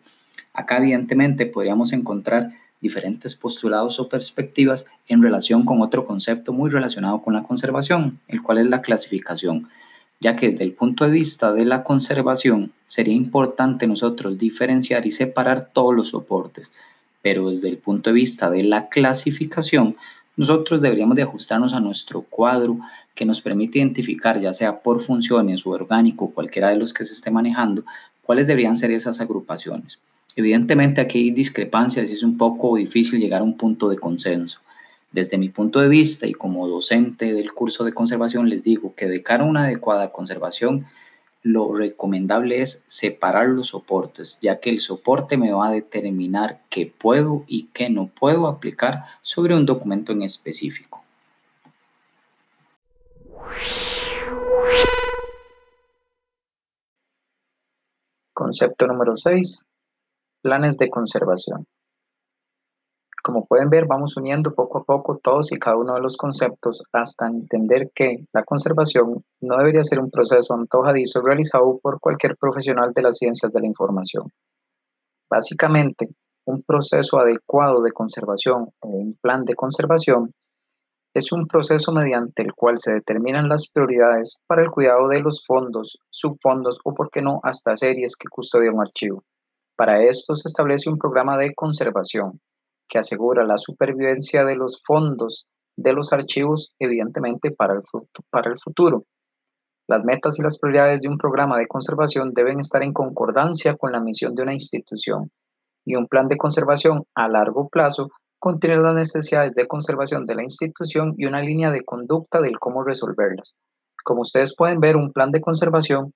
Acá 0.52 0.76
evidentemente 0.76 1.46
podríamos 1.46 1.94
encontrar 1.94 2.50
diferentes 2.84 3.34
postulados 3.34 3.98
o 3.98 4.08
perspectivas 4.08 4.84
en 5.08 5.22
relación 5.22 5.64
con 5.64 5.80
otro 5.80 6.04
concepto 6.04 6.52
muy 6.52 6.70
relacionado 6.70 7.22
con 7.22 7.32
la 7.32 7.42
conservación, 7.42 8.20
el 8.28 8.42
cual 8.42 8.58
es 8.58 8.66
la 8.66 8.82
clasificación, 8.82 9.66
ya 10.20 10.36
que 10.36 10.50
desde 10.50 10.64
el 10.64 10.72
punto 10.72 11.04
de 11.04 11.10
vista 11.10 11.52
de 11.52 11.64
la 11.64 11.82
conservación 11.82 12.72
sería 12.84 13.14
importante 13.14 13.86
nosotros 13.86 14.36
diferenciar 14.36 15.06
y 15.06 15.10
separar 15.10 15.70
todos 15.72 15.94
los 15.94 16.08
soportes, 16.08 16.72
pero 17.22 17.48
desde 17.48 17.70
el 17.70 17.78
punto 17.78 18.10
de 18.10 18.14
vista 18.14 18.50
de 18.50 18.64
la 18.64 18.88
clasificación, 18.90 19.96
nosotros 20.36 20.82
deberíamos 20.82 21.16
de 21.16 21.22
ajustarnos 21.22 21.72
a 21.72 21.80
nuestro 21.80 22.20
cuadro 22.20 22.78
que 23.14 23.24
nos 23.24 23.40
permite 23.40 23.78
identificar, 23.78 24.38
ya 24.38 24.52
sea 24.52 24.82
por 24.82 25.00
funciones 25.00 25.66
o 25.66 25.70
orgánico, 25.70 26.32
cualquiera 26.34 26.68
de 26.68 26.76
los 26.76 26.92
que 26.92 27.04
se 27.04 27.14
esté 27.14 27.30
manejando, 27.30 27.84
cuáles 28.22 28.46
deberían 28.46 28.76
ser 28.76 28.90
esas 28.90 29.20
agrupaciones. 29.22 30.00
Evidentemente 30.36 31.00
aquí 31.00 31.18
hay 31.18 31.30
discrepancias 31.30 32.10
y 32.10 32.14
es 32.14 32.22
un 32.22 32.36
poco 32.36 32.76
difícil 32.76 33.20
llegar 33.20 33.40
a 33.40 33.44
un 33.44 33.56
punto 33.56 33.88
de 33.88 33.96
consenso. 33.96 34.60
Desde 35.12 35.38
mi 35.38 35.48
punto 35.48 35.80
de 35.80 35.88
vista 35.88 36.26
y 36.26 36.32
como 36.32 36.66
docente 36.66 37.32
del 37.32 37.52
curso 37.52 37.84
de 37.84 37.92
conservación 37.92 38.48
les 38.48 38.64
digo 38.64 38.94
que 38.96 39.06
de 39.06 39.22
cara 39.22 39.44
a 39.44 39.46
una 39.46 39.64
adecuada 39.64 40.10
conservación, 40.10 40.86
lo 41.42 41.72
recomendable 41.72 42.62
es 42.62 42.82
separar 42.86 43.48
los 43.48 43.68
soportes, 43.68 44.38
ya 44.40 44.58
que 44.58 44.70
el 44.70 44.80
soporte 44.80 45.36
me 45.36 45.52
va 45.52 45.68
a 45.68 45.72
determinar 45.72 46.62
qué 46.68 46.86
puedo 46.86 47.44
y 47.46 47.66
qué 47.66 47.90
no 47.90 48.08
puedo 48.08 48.48
aplicar 48.48 49.04
sobre 49.20 49.54
un 49.54 49.66
documento 49.66 50.10
en 50.10 50.22
específico. 50.22 51.04
Concepto 58.32 58.86
número 58.88 59.14
6. 59.14 59.64
Planes 60.44 60.76
de 60.76 60.90
conservación. 60.90 61.64
Como 63.22 63.46
pueden 63.46 63.70
ver, 63.70 63.86
vamos 63.86 64.14
uniendo 64.18 64.52
poco 64.52 64.76
a 64.76 64.84
poco 64.84 65.16
todos 65.16 65.50
y 65.52 65.58
cada 65.58 65.78
uno 65.78 65.94
de 65.94 66.02
los 66.02 66.18
conceptos 66.18 66.84
hasta 66.92 67.28
entender 67.28 67.90
que 67.94 68.26
la 68.30 68.42
conservación 68.42 69.24
no 69.40 69.56
debería 69.56 69.82
ser 69.82 70.00
un 70.00 70.10
proceso 70.10 70.52
antojadizo 70.52 71.22
realizado 71.22 71.78
por 71.82 71.98
cualquier 71.98 72.36
profesional 72.36 72.92
de 72.92 73.00
las 73.00 73.16
ciencias 73.16 73.52
de 73.52 73.60
la 73.60 73.66
información. 73.66 74.30
Básicamente, 75.30 76.10
un 76.44 76.62
proceso 76.62 77.18
adecuado 77.18 77.80
de 77.80 77.92
conservación 77.92 78.68
o 78.80 78.88
un 78.88 79.16
plan 79.22 79.46
de 79.46 79.54
conservación 79.54 80.30
es 81.14 81.32
un 81.32 81.46
proceso 81.46 81.90
mediante 81.90 82.42
el 82.42 82.52
cual 82.52 82.76
se 82.76 82.92
determinan 82.92 83.48
las 83.48 83.70
prioridades 83.70 84.36
para 84.46 84.60
el 84.60 84.70
cuidado 84.70 85.08
de 85.08 85.20
los 85.20 85.42
fondos, 85.46 86.00
subfondos 86.10 86.80
o, 86.84 86.92
por 86.92 87.08
qué 87.10 87.22
no, 87.22 87.40
hasta 87.42 87.78
series 87.78 88.14
que 88.14 88.28
custodian 88.28 88.74
un 88.74 88.82
archivo. 88.82 89.24
Para 89.76 90.02
esto 90.02 90.34
se 90.34 90.48
establece 90.48 90.88
un 90.88 90.98
programa 90.98 91.36
de 91.36 91.54
conservación 91.54 92.40
que 92.88 92.98
asegura 92.98 93.44
la 93.44 93.58
supervivencia 93.58 94.44
de 94.44 94.56
los 94.56 94.82
fondos 94.84 95.46
de 95.76 95.92
los 95.92 96.12
archivos, 96.12 96.72
evidentemente 96.78 97.50
para 97.50 97.74
el, 97.74 97.80
para 98.30 98.50
el 98.50 98.58
futuro. 98.58 99.04
Las 99.88 100.02
metas 100.04 100.38
y 100.38 100.42
las 100.42 100.58
prioridades 100.58 101.00
de 101.00 101.08
un 101.08 101.18
programa 101.18 101.58
de 101.58 101.66
conservación 101.66 102.32
deben 102.32 102.60
estar 102.60 102.82
en 102.82 102.92
concordancia 102.92 103.74
con 103.74 103.92
la 103.92 104.00
misión 104.00 104.34
de 104.34 104.42
una 104.42 104.54
institución 104.54 105.30
y 105.84 105.96
un 105.96 106.06
plan 106.06 106.28
de 106.28 106.36
conservación 106.36 107.02
a 107.14 107.28
largo 107.28 107.68
plazo 107.68 108.08
contiene 108.38 108.76
las 108.76 108.94
necesidades 108.94 109.54
de 109.54 109.66
conservación 109.66 110.22
de 110.24 110.34
la 110.34 110.42
institución 110.42 111.14
y 111.16 111.26
una 111.26 111.40
línea 111.40 111.70
de 111.70 111.84
conducta 111.84 112.40
del 112.40 112.58
cómo 112.58 112.84
resolverlas. 112.84 113.54
Como 114.04 114.20
ustedes 114.20 114.54
pueden 114.56 114.80
ver, 114.80 114.96
un 114.96 115.12
plan 115.12 115.30
de 115.30 115.40
conservación 115.40 116.12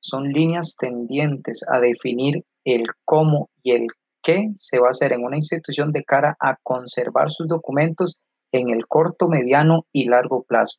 son 0.00 0.24
líneas 0.24 0.76
tendientes 0.78 1.64
a 1.68 1.80
definir 1.80 2.44
el 2.64 2.86
cómo 3.04 3.50
y 3.62 3.72
el 3.72 3.86
qué 4.22 4.50
se 4.54 4.80
va 4.80 4.88
a 4.88 4.90
hacer 4.90 5.12
en 5.12 5.24
una 5.24 5.36
institución 5.36 5.92
de 5.92 6.04
cara 6.04 6.36
a 6.40 6.56
conservar 6.62 7.30
sus 7.30 7.46
documentos 7.46 8.18
en 8.52 8.70
el 8.70 8.86
corto, 8.86 9.28
mediano 9.28 9.86
y 9.92 10.08
largo 10.08 10.42
plazo. 10.42 10.78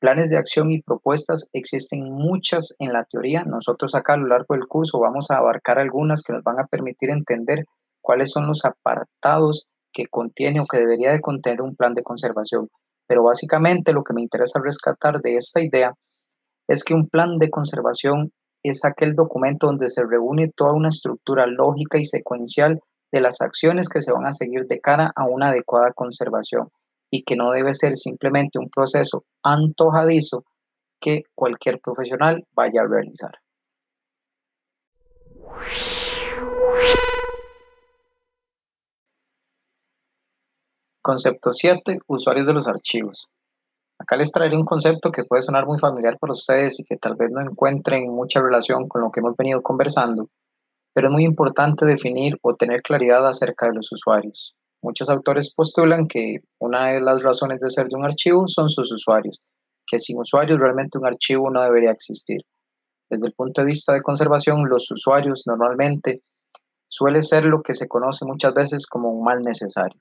Planes 0.00 0.28
de 0.28 0.36
acción 0.36 0.70
y 0.70 0.82
propuestas 0.82 1.48
existen 1.54 2.02
muchas 2.04 2.74
en 2.78 2.92
la 2.92 3.04
teoría. 3.04 3.44
Nosotros 3.44 3.94
acá 3.94 4.14
a 4.14 4.16
lo 4.18 4.26
largo 4.26 4.54
del 4.54 4.66
curso 4.66 5.00
vamos 5.00 5.30
a 5.30 5.36
abarcar 5.36 5.78
algunas 5.78 6.22
que 6.22 6.34
nos 6.34 6.42
van 6.42 6.60
a 6.60 6.66
permitir 6.66 7.08
entender 7.10 7.64
cuáles 8.02 8.30
son 8.30 8.46
los 8.46 8.66
apartados 8.66 9.66
que 9.94 10.06
contiene 10.06 10.60
o 10.60 10.66
que 10.66 10.76
debería 10.76 11.12
de 11.12 11.20
contener 11.20 11.62
un 11.62 11.74
plan 11.74 11.94
de 11.94 12.02
conservación. 12.02 12.68
Pero 13.06 13.22
básicamente 13.22 13.94
lo 13.94 14.02
que 14.02 14.12
me 14.12 14.20
interesa 14.20 14.60
rescatar 14.62 15.20
de 15.20 15.36
esta 15.36 15.62
idea 15.62 15.94
es 16.68 16.84
que 16.84 16.92
un 16.92 17.08
plan 17.08 17.38
de 17.38 17.48
conservación 17.48 18.32
es 18.64 18.84
aquel 18.84 19.14
documento 19.14 19.66
donde 19.66 19.88
se 19.88 20.02
reúne 20.04 20.48
toda 20.48 20.72
una 20.72 20.88
estructura 20.88 21.46
lógica 21.46 21.98
y 21.98 22.04
secuencial 22.04 22.80
de 23.12 23.20
las 23.20 23.40
acciones 23.42 23.88
que 23.88 24.00
se 24.00 24.12
van 24.12 24.26
a 24.26 24.32
seguir 24.32 24.66
de 24.66 24.80
cara 24.80 25.12
a 25.14 25.26
una 25.26 25.48
adecuada 25.48 25.92
conservación 25.94 26.70
y 27.10 27.22
que 27.22 27.36
no 27.36 27.52
debe 27.52 27.74
ser 27.74 27.94
simplemente 27.94 28.58
un 28.58 28.70
proceso 28.70 29.24
antojadizo 29.42 30.44
que 30.98 31.22
cualquier 31.34 31.78
profesional 31.80 32.46
vaya 32.52 32.80
a 32.80 32.88
realizar. 32.88 33.32
Concepto 41.02 41.52
7. 41.52 41.98
Usuarios 42.06 42.46
de 42.46 42.54
los 42.54 42.66
archivos. 42.66 43.28
Acá 43.98 44.16
les 44.16 44.32
traeré 44.32 44.56
un 44.56 44.64
concepto 44.64 45.12
que 45.12 45.24
puede 45.24 45.42
sonar 45.42 45.66
muy 45.66 45.78
familiar 45.78 46.18
para 46.18 46.32
ustedes 46.32 46.80
y 46.80 46.84
que 46.84 46.96
tal 46.96 47.14
vez 47.16 47.30
no 47.30 47.40
encuentren 47.40 48.12
mucha 48.12 48.40
relación 48.40 48.88
con 48.88 49.02
lo 49.02 49.10
que 49.10 49.20
hemos 49.20 49.36
venido 49.36 49.62
conversando, 49.62 50.28
pero 50.92 51.08
es 51.08 51.12
muy 51.12 51.24
importante 51.24 51.86
definir 51.86 52.36
o 52.42 52.54
tener 52.54 52.82
claridad 52.82 53.26
acerca 53.26 53.66
de 53.66 53.74
los 53.74 53.90
usuarios. 53.92 54.56
Muchos 54.82 55.08
autores 55.08 55.54
postulan 55.54 56.06
que 56.08 56.40
una 56.58 56.92
de 56.92 57.00
las 57.00 57.22
razones 57.22 57.60
de 57.60 57.70
ser 57.70 57.88
de 57.88 57.96
un 57.96 58.04
archivo 58.04 58.46
son 58.46 58.68
sus 58.68 58.92
usuarios, 58.92 59.40
que 59.86 59.98
sin 59.98 60.18
usuarios 60.18 60.60
realmente 60.60 60.98
un 60.98 61.06
archivo 61.06 61.50
no 61.50 61.62
debería 61.62 61.92
existir. 61.92 62.40
Desde 63.08 63.28
el 63.28 63.32
punto 63.32 63.60
de 63.60 63.68
vista 63.68 63.92
de 63.92 64.02
conservación, 64.02 64.68
los 64.68 64.90
usuarios 64.90 65.44
normalmente 65.46 66.20
suele 66.88 67.22
ser 67.22 67.44
lo 67.44 67.62
que 67.62 67.74
se 67.74 67.88
conoce 67.88 68.24
muchas 68.24 68.54
veces 68.54 68.86
como 68.86 69.10
un 69.10 69.24
mal 69.24 69.40
necesario. 69.40 70.00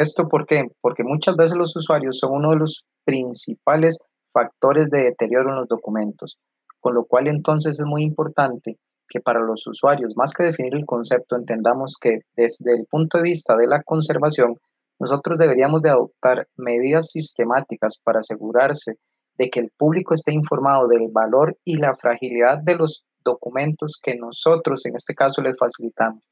¿Esto 0.00 0.28
por 0.28 0.46
qué? 0.46 0.62
Porque 0.80 1.04
muchas 1.04 1.36
veces 1.36 1.58
los 1.58 1.76
usuarios 1.76 2.16
son 2.18 2.32
uno 2.32 2.52
de 2.52 2.56
los 2.56 2.86
principales 3.04 3.98
factores 4.32 4.88
de 4.88 5.02
deterioro 5.02 5.50
en 5.50 5.56
los 5.56 5.68
documentos, 5.68 6.38
con 6.80 6.94
lo 6.94 7.04
cual 7.04 7.28
entonces 7.28 7.78
es 7.78 7.84
muy 7.84 8.02
importante 8.02 8.78
que 9.06 9.20
para 9.20 9.40
los 9.40 9.66
usuarios, 9.66 10.14
más 10.16 10.32
que 10.32 10.44
definir 10.44 10.74
el 10.74 10.86
concepto, 10.86 11.36
entendamos 11.36 11.98
que 12.00 12.20
desde 12.34 12.72
el 12.72 12.86
punto 12.86 13.18
de 13.18 13.24
vista 13.24 13.54
de 13.58 13.66
la 13.66 13.82
conservación, 13.82 14.54
nosotros 14.98 15.36
deberíamos 15.36 15.82
de 15.82 15.90
adoptar 15.90 16.48
medidas 16.56 17.10
sistemáticas 17.10 18.00
para 18.02 18.20
asegurarse 18.20 18.94
de 19.36 19.50
que 19.50 19.60
el 19.60 19.70
público 19.76 20.14
esté 20.14 20.32
informado 20.32 20.88
del 20.88 21.08
valor 21.12 21.58
y 21.62 21.76
la 21.76 21.92
fragilidad 21.92 22.58
de 22.62 22.76
los 22.76 23.04
documentos 23.22 24.00
que 24.02 24.16
nosotros 24.16 24.86
en 24.86 24.94
este 24.96 25.12
caso 25.12 25.42
les 25.42 25.58
facilitamos. 25.58 26.29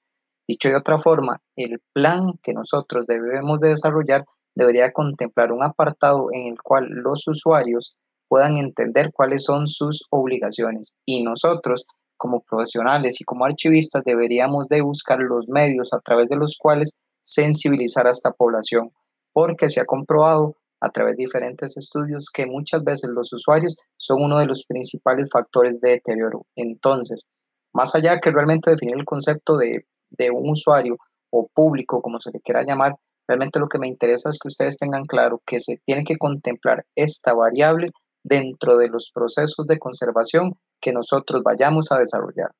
Dicho 0.48 0.70
de 0.70 0.76
otra 0.76 0.96
forma, 0.96 1.42
el 1.56 1.82
plan 1.92 2.32
que 2.42 2.54
nosotros 2.54 3.06
debemos 3.06 3.60
de 3.60 3.68
desarrollar 3.68 4.24
debería 4.54 4.92
contemplar 4.92 5.52
un 5.52 5.62
apartado 5.62 6.28
en 6.32 6.46
el 6.46 6.62
cual 6.62 6.86
los 6.88 7.28
usuarios 7.28 7.96
puedan 8.28 8.56
entender 8.56 9.10
cuáles 9.12 9.44
son 9.44 9.66
sus 9.66 10.06
obligaciones 10.10 10.96
y 11.04 11.22
nosotros 11.22 11.84
como 12.16 12.40
profesionales 12.40 13.20
y 13.20 13.24
como 13.24 13.44
archivistas 13.44 14.04
deberíamos 14.04 14.68
de 14.68 14.80
buscar 14.80 15.18
los 15.20 15.48
medios 15.48 15.92
a 15.92 16.00
través 16.00 16.28
de 16.28 16.36
los 16.36 16.56
cuales 16.58 16.98
sensibilizar 17.22 18.06
a 18.06 18.10
esta 18.10 18.32
población 18.32 18.90
porque 19.34 19.68
se 19.68 19.80
ha 19.80 19.84
comprobado 19.84 20.56
a 20.80 20.88
través 20.88 21.16
de 21.16 21.24
diferentes 21.24 21.76
estudios 21.76 22.30
que 22.32 22.46
muchas 22.46 22.82
veces 22.84 23.10
los 23.10 23.32
usuarios 23.34 23.76
son 23.98 24.22
uno 24.22 24.38
de 24.38 24.46
los 24.46 24.64
principales 24.66 25.28
factores 25.30 25.80
de 25.80 25.90
deterioro. 25.90 26.46
Entonces, 26.56 27.28
más 27.74 27.94
allá 27.94 28.18
que 28.18 28.30
realmente 28.30 28.70
definir 28.70 28.96
el 28.96 29.04
concepto 29.04 29.56
de 29.56 29.86
de 30.10 30.30
un 30.30 30.50
usuario 30.50 30.96
o 31.30 31.48
público, 31.52 32.00
como 32.00 32.20
se 32.20 32.30
le 32.30 32.40
quiera 32.40 32.64
llamar, 32.64 32.96
realmente 33.26 33.58
lo 33.58 33.68
que 33.68 33.78
me 33.78 33.88
interesa 33.88 34.30
es 34.30 34.38
que 34.38 34.48
ustedes 34.48 34.78
tengan 34.78 35.04
claro 35.04 35.42
que 35.44 35.60
se 35.60 35.76
tiene 35.84 36.04
que 36.04 36.16
contemplar 36.16 36.86
esta 36.94 37.34
variable 37.34 37.90
dentro 38.22 38.76
de 38.76 38.88
los 38.88 39.10
procesos 39.12 39.66
de 39.66 39.78
conservación 39.78 40.54
que 40.80 40.92
nosotros 40.92 41.42
vayamos 41.44 41.92
a 41.92 41.98
desarrollar. 41.98 42.50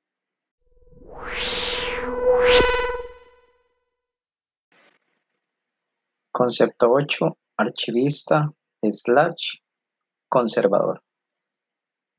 Concepto 6.31 6.93
8. 6.93 7.37
Archivista 7.57 8.49
slash 8.83 9.57
conservador. 10.29 11.03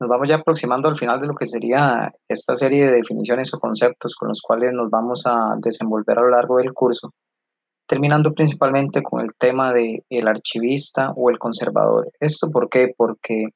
Nos 0.00 0.08
vamos 0.08 0.28
ya 0.28 0.36
aproximando 0.36 0.88
al 0.88 0.96
final 0.96 1.20
de 1.20 1.26
lo 1.26 1.34
que 1.34 1.44
sería 1.44 2.10
esta 2.26 2.56
serie 2.56 2.86
de 2.86 2.92
definiciones 2.92 3.52
o 3.52 3.58
conceptos 3.58 4.16
con 4.16 4.28
los 4.28 4.40
cuales 4.40 4.72
nos 4.72 4.88
vamos 4.88 5.24
a 5.26 5.56
desenvolver 5.58 6.18
a 6.18 6.22
lo 6.22 6.30
largo 6.30 6.56
del 6.56 6.72
curso, 6.72 7.12
terminando 7.86 8.32
principalmente 8.32 9.02
con 9.02 9.20
el 9.20 9.34
tema 9.38 9.74
de 9.74 10.02
el 10.08 10.26
archivista 10.26 11.12
o 11.14 11.28
el 11.28 11.38
conservador. 11.38 12.10
¿Esto 12.18 12.50
por 12.50 12.70
qué? 12.70 12.94
Porque 12.96 13.48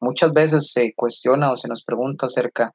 muchas 0.00 0.32
veces 0.32 0.72
se 0.72 0.94
cuestiona 0.96 1.52
o 1.52 1.56
se 1.56 1.68
nos 1.68 1.84
pregunta 1.84 2.24
acerca 2.24 2.72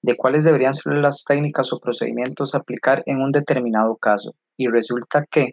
de 0.00 0.16
cuáles 0.16 0.44
deberían 0.44 0.72
ser 0.72 0.94
las 0.94 1.22
técnicas 1.24 1.70
o 1.70 1.80
procedimientos 1.80 2.54
a 2.54 2.58
aplicar 2.58 3.02
en 3.04 3.20
un 3.20 3.30
determinado 3.30 3.96
caso. 3.96 4.34
Y 4.56 4.68
resulta 4.68 5.26
que 5.30 5.52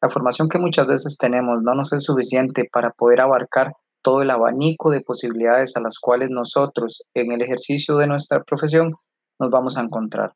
la 0.00 0.08
formación 0.08 0.48
que 0.48 0.58
muchas 0.58 0.86
veces 0.86 1.18
tenemos 1.18 1.60
no 1.62 1.74
nos 1.74 1.92
es 1.92 2.04
suficiente 2.04 2.66
para 2.72 2.90
poder 2.92 3.20
abarcar 3.20 3.72
todo 4.06 4.22
el 4.22 4.30
abanico 4.30 4.92
de 4.92 5.00
posibilidades 5.00 5.76
a 5.76 5.80
las 5.80 5.98
cuales 5.98 6.30
nosotros 6.30 7.02
en 7.12 7.32
el 7.32 7.42
ejercicio 7.42 7.96
de 7.96 8.06
nuestra 8.06 8.44
profesión 8.44 8.94
nos 9.40 9.50
vamos 9.50 9.76
a 9.76 9.80
encontrar. 9.80 10.32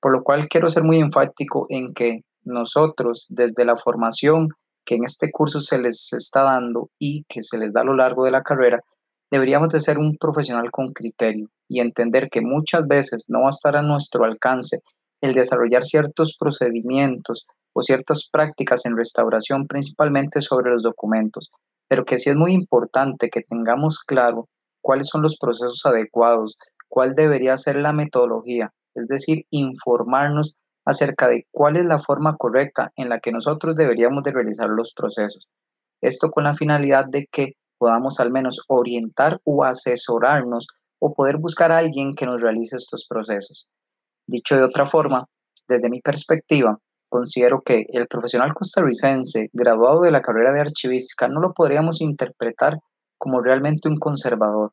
Por 0.00 0.12
lo 0.12 0.22
cual 0.22 0.46
quiero 0.46 0.70
ser 0.70 0.84
muy 0.84 1.00
enfático 1.00 1.66
en 1.70 1.92
que 1.92 2.20
nosotros 2.44 3.26
desde 3.28 3.64
la 3.64 3.74
formación 3.74 4.46
que 4.84 4.94
en 4.94 5.02
este 5.02 5.32
curso 5.32 5.58
se 5.58 5.80
les 5.80 6.12
está 6.12 6.44
dando 6.44 6.88
y 7.00 7.24
que 7.28 7.42
se 7.42 7.58
les 7.58 7.72
da 7.72 7.80
a 7.80 7.84
lo 7.84 7.96
largo 7.96 8.24
de 8.24 8.30
la 8.30 8.42
carrera, 8.42 8.78
deberíamos 9.28 9.70
de 9.70 9.80
ser 9.80 9.98
un 9.98 10.16
profesional 10.16 10.70
con 10.70 10.92
criterio 10.92 11.48
y 11.66 11.80
entender 11.80 12.28
que 12.30 12.42
muchas 12.42 12.86
veces 12.86 13.24
no 13.26 13.40
va 13.40 13.46
a 13.46 13.56
estar 13.56 13.76
a 13.76 13.82
nuestro 13.82 14.24
alcance 14.24 14.82
el 15.20 15.34
desarrollar 15.34 15.82
ciertos 15.82 16.36
procedimientos 16.38 17.48
o 17.72 17.82
ciertas 17.82 18.28
prácticas 18.30 18.86
en 18.86 18.96
restauración 18.96 19.66
principalmente 19.66 20.40
sobre 20.40 20.70
los 20.70 20.84
documentos, 20.84 21.50
pero 21.90 22.04
que 22.04 22.20
sí 22.20 22.30
es 22.30 22.36
muy 22.36 22.52
importante 22.52 23.30
que 23.30 23.42
tengamos 23.42 23.98
claro 23.98 24.48
cuáles 24.80 25.08
son 25.08 25.22
los 25.22 25.36
procesos 25.36 25.84
adecuados, 25.84 26.56
cuál 26.88 27.14
debería 27.14 27.56
ser 27.56 27.76
la 27.80 27.92
metodología, 27.92 28.72
es 28.94 29.08
decir, 29.08 29.44
informarnos 29.50 30.54
acerca 30.86 31.26
de 31.26 31.48
cuál 31.50 31.76
es 31.76 31.84
la 31.84 31.98
forma 31.98 32.36
correcta 32.36 32.92
en 32.94 33.08
la 33.08 33.18
que 33.18 33.32
nosotros 33.32 33.74
deberíamos 33.74 34.22
de 34.22 34.30
realizar 34.30 34.68
los 34.68 34.92
procesos. 34.94 35.48
Esto 36.00 36.30
con 36.30 36.44
la 36.44 36.54
finalidad 36.54 37.06
de 37.10 37.26
que 37.30 37.54
podamos 37.76 38.20
al 38.20 38.30
menos 38.30 38.60
orientar 38.68 39.40
o 39.42 39.64
asesorarnos 39.64 40.68
o 41.00 41.12
poder 41.12 41.38
buscar 41.38 41.72
a 41.72 41.78
alguien 41.78 42.14
que 42.14 42.24
nos 42.24 42.40
realice 42.40 42.76
estos 42.76 43.04
procesos. 43.08 43.66
Dicho 44.28 44.56
de 44.56 44.62
otra 44.62 44.86
forma, 44.86 45.26
desde 45.66 45.90
mi 45.90 46.00
perspectiva, 46.00 46.78
considero 47.10 47.60
que 47.60 47.84
el 47.92 48.06
profesional 48.06 48.54
costarricense 48.54 49.50
graduado 49.52 50.00
de 50.02 50.10
la 50.10 50.22
carrera 50.22 50.52
de 50.52 50.60
archivística 50.60 51.28
no 51.28 51.40
lo 51.40 51.52
podríamos 51.52 52.00
interpretar 52.00 52.78
como 53.18 53.42
realmente 53.42 53.88
un 53.88 53.98
conservador, 53.98 54.72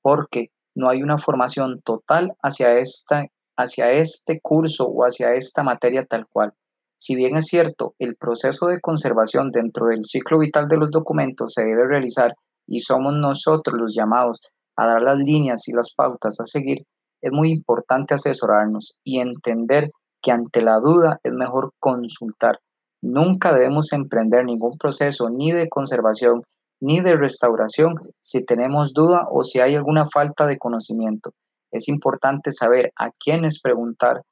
porque 0.00 0.48
no 0.74 0.88
hay 0.88 1.02
una 1.02 1.18
formación 1.18 1.82
total 1.82 2.32
hacia, 2.42 2.78
esta, 2.78 3.26
hacia 3.56 3.92
este 3.92 4.40
curso 4.40 4.86
o 4.86 5.04
hacia 5.04 5.34
esta 5.34 5.62
materia 5.62 6.06
tal 6.06 6.26
cual. 6.26 6.54
Si 6.96 7.16
bien 7.16 7.36
es 7.36 7.46
cierto, 7.46 7.94
el 7.98 8.16
proceso 8.16 8.68
de 8.68 8.80
conservación 8.80 9.50
dentro 9.50 9.88
del 9.88 10.04
ciclo 10.04 10.38
vital 10.38 10.68
de 10.68 10.78
los 10.78 10.90
documentos 10.90 11.52
se 11.52 11.64
debe 11.64 11.86
realizar 11.86 12.34
y 12.66 12.80
somos 12.80 13.12
nosotros 13.12 13.76
los 13.76 13.94
llamados 13.94 14.38
a 14.76 14.86
dar 14.86 15.02
las 15.02 15.16
líneas 15.16 15.68
y 15.68 15.72
las 15.72 15.92
pautas 15.94 16.40
a 16.40 16.44
seguir, 16.44 16.86
es 17.20 17.32
muy 17.32 17.50
importante 17.50 18.14
asesorarnos 18.14 18.96
y 19.04 19.20
entender 19.20 19.90
que 20.22 20.32
ante 20.32 20.62
la 20.62 20.78
duda 20.78 21.20
es 21.22 21.32
mejor 21.32 21.72
consultar. 21.78 22.60
Nunca 23.02 23.52
debemos 23.52 23.92
emprender 23.92 24.44
ningún 24.44 24.78
proceso 24.78 25.28
ni 25.28 25.50
de 25.50 25.68
conservación 25.68 26.44
ni 26.80 27.00
de 27.00 27.16
restauración 27.16 27.94
si 28.20 28.44
tenemos 28.44 28.92
duda 28.92 29.26
o 29.30 29.44
si 29.44 29.60
hay 29.60 29.74
alguna 29.74 30.04
falta 30.04 30.46
de 30.46 30.58
conocimiento. 30.58 31.32
Es 31.70 31.88
importante 31.88 32.50
saber 32.52 32.92
a 32.96 33.10
quiénes 33.10 33.60
preguntar, 33.60 34.22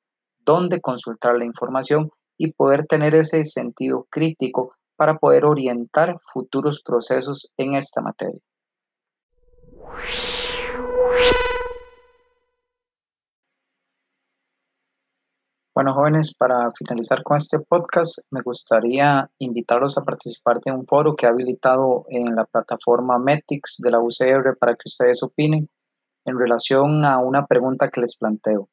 dónde 0.44 0.80
consultar 0.80 1.36
la 1.36 1.44
información 1.44 2.10
y 2.36 2.52
poder 2.52 2.86
tener 2.86 3.14
ese 3.14 3.44
sentido 3.44 4.06
crítico 4.10 4.74
para 4.96 5.18
poder 5.18 5.44
orientar 5.44 6.16
futuros 6.20 6.82
procesos 6.84 7.52
en 7.56 7.74
esta 7.74 8.02
materia. 8.02 8.40
Bueno, 15.80 15.94
jóvenes, 15.94 16.34
para 16.34 16.70
finalizar 16.72 17.22
con 17.22 17.38
este 17.38 17.58
podcast, 17.58 18.18
me 18.30 18.42
gustaría 18.42 19.30
invitarlos 19.38 19.96
a 19.96 20.02
participar 20.02 20.58
de 20.60 20.72
un 20.72 20.84
foro 20.84 21.16
que 21.16 21.24
ha 21.24 21.30
habilitado 21.30 22.04
en 22.10 22.34
la 22.34 22.44
plataforma 22.44 23.18
Metix 23.18 23.78
de 23.78 23.90
la 23.90 23.98
UCR 23.98 24.58
para 24.58 24.74
que 24.74 24.84
ustedes 24.84 25.22
opinen 25.22 25.70
en 26.26 26.38
relación 26.38 27.06
a 27.06 27.18
una 27.20 27.46
pregunta 27.46 27.88
que 27.88 28.02
les 28.02 28.18
planteo. 28.18 28.68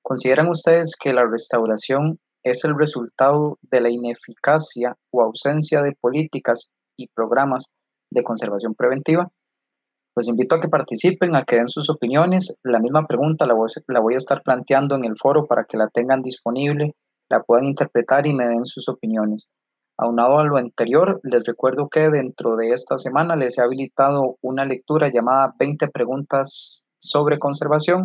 ¿Consideran 0.00 0.48
ustedes 0.48 0.94
que 0.94 1.12
la 1.12 1.26
restauración 1.26 2.20
es 2.44 2.64
el 2.64 2.78
resultado 2.78 3.58
de 3.62 3.80
la 3.80 3.90
ineficacia 3.90 4.96
o 5.10 5.22
ausencia 5.22 5.82
de 5.82 5.96
políticas 6.00 6.70
y 6.96 7.08
programas 7.08 7.74
de 8.12 8.22
conservación 8.22 8.76
preventiva? 8.76 9.28
Los 10.18 10.26
invito 10.26 10.56
a 10.56 10.60
que 10.60 10.66
participen, 10.66 11.36
a 11.36 11.44
que 11.44 11.54
den 11.54 11.68
sus 11.68 11.88
opiniones. 11.90 12.58
La 12.64 12.80
misma 12.80 13.06
pregunta 13.06 13.46
la 13.46 13.54
voy, 13.54 14.14
a 14.14 14.16
estar 14.16 14.42
planteando 14.42 14.96
en 14.96 15.04
el 15.04 15.16
foro 15.16 15.46
para 15.46 15.62
que 15.62 15.76
la 15.76 15.86
tengan 15.86 16.22
disponible, 16.22 16.96
la 17.30 17.44
puedan 17.44 17.66
interpretar 17.66 18.26
y 18.26 18.34
me 18.34 18.48
den 18.48 18.64
sus 18.64 18.88
opiniones. 18.88 19.48
Aunado 19.96 20.38
a 20.38 20.44
lo 20.44 20.56
anterior, 20.56 21.20
les 21.22 21.44
recuerdo 21.44 21.88
que 21.88 22.10
dentro 22.10 22.56
de 22.56 22.70
esta 22.70 22.98
semana 22.98 23.36
les 23.36 23.58
he 23.58 23.62
habilitado 23.62 24.38
una 24.42 24.64
lectura 24.64 25.08
llamada 25.08 25.54
20 25.56 25.86
preguntas 25.86 26.84
sobre 26.98 27.38
conservación 27.38 28.04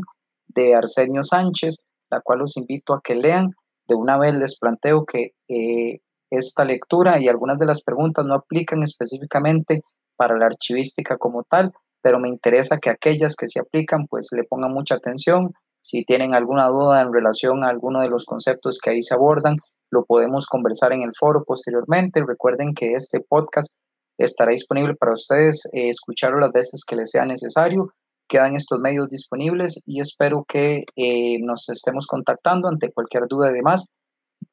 de 0.50 0.76
Arsenio 0.76 1.24
Sánchez, 1.24 1.88
la 2.12 2.22
cual 2.22 2.40
los 2.40 2.58
invito 2.58 2.94
a 2.94 3.02
que 3.04 3.16
lean 3.16 3.50
de 3.88 3.96
una 3.96 4.20
vez 4.20 4.36
les 4.36 4.60
planteo 4.60 5.04
que 5.04 5.32
eh, 5.48 6.02
esta 6.30 6.64
lectura 6.64 7.20
y 7.20 7.28
algunas 7.28 7.58
de 7.58 7.66
las 7.66 7.82
preguntas 7.82 8.24
no 8.24 8.36
aplican 8.36 8.84
específicamente 8.84 9.82
para 10.16 10.38
la 10.38 10.46
archivística 10.46 11.18
como 11.18 11.42
tal, 11.42 11.74
pero 12.04 12.20
me 12.20 12.30
interesa 12.30 12.78
que 12.78 12.92
aquellas 12.92 13.36
que 13.36 13.48
se 13.48 13.60
aplican 13.60 14.06
pues 14.08 14.30
le 14.36 14.44
pongan 14.44 14.72
mucha 14.72 14.96
atención. 14.96 15.54
Si 15.82 16.04
tienen 16.04 16.36
alguna 16.36 16.68
duda 16.68 17.02
en 17.02 17.12
relación 17.12 17.64
a 17.64 17.70
alguno 17.70 18.02
de 18.02 18.10
los 18.10 18.26
conceptos 18.26 18.78
que 18.78 18.92
ahí 18.92 19.02
se 19.02 19.16
abordan, 19.16 19.56
lo 19.90 20.06
podemos 20.06 20.46
conversar 20.46 20.94
en 20.94 21.02
el 21.02 21.12
foro 21.18 21.44
posteriormente. 21.46 22.24
Recuerden 22.28 22.74
que 22.76 22.94
este 22.94 23.22
podcast 23.22 23.74
estará 24.20 24.52
disponible 24.52 24.96
para 24.96 25.14
ustedes 25.14 25.66
eh, 25.74 25.90
escucharlo 25.90 26.40
las 26.40 26.52
veces 26.52 26.84
que 26.88 26.96
les 26.96 27.10
sea 27.10 27.26
necesario 27.26 27.94
quedan 28.28 28.56
estos 28.56 28.80
medios 28.80 29.10
disponibles 29.10 29.80
y 29.86 30.00
espero 30.00 30.44
que 30.48 30.84
eh, 30.96 31.38
nos 31.42 31.70
estemos 31.70 32.08
contactando 32.08 32.68
ante 32.68 32.92
cualquier 32.92 33.28
duda 33.30 33.52
y 33.52 33.54
demás. 33.54 33.88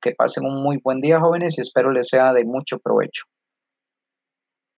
Que 0.00 0.12
pasen 0.12 0.44
un 0.46 0.62
muy 0.62 0.78
buen 0.82 1.00
día 1.00 1.20
jóvenes 1.20 1.58
y 1.58 1.62
espero 1.62 1.90
les 1.90 2.08
sea 2.08 2.32
de 2.32 2.44
mucho 2.44 2.78
provecho. 2.78 3.24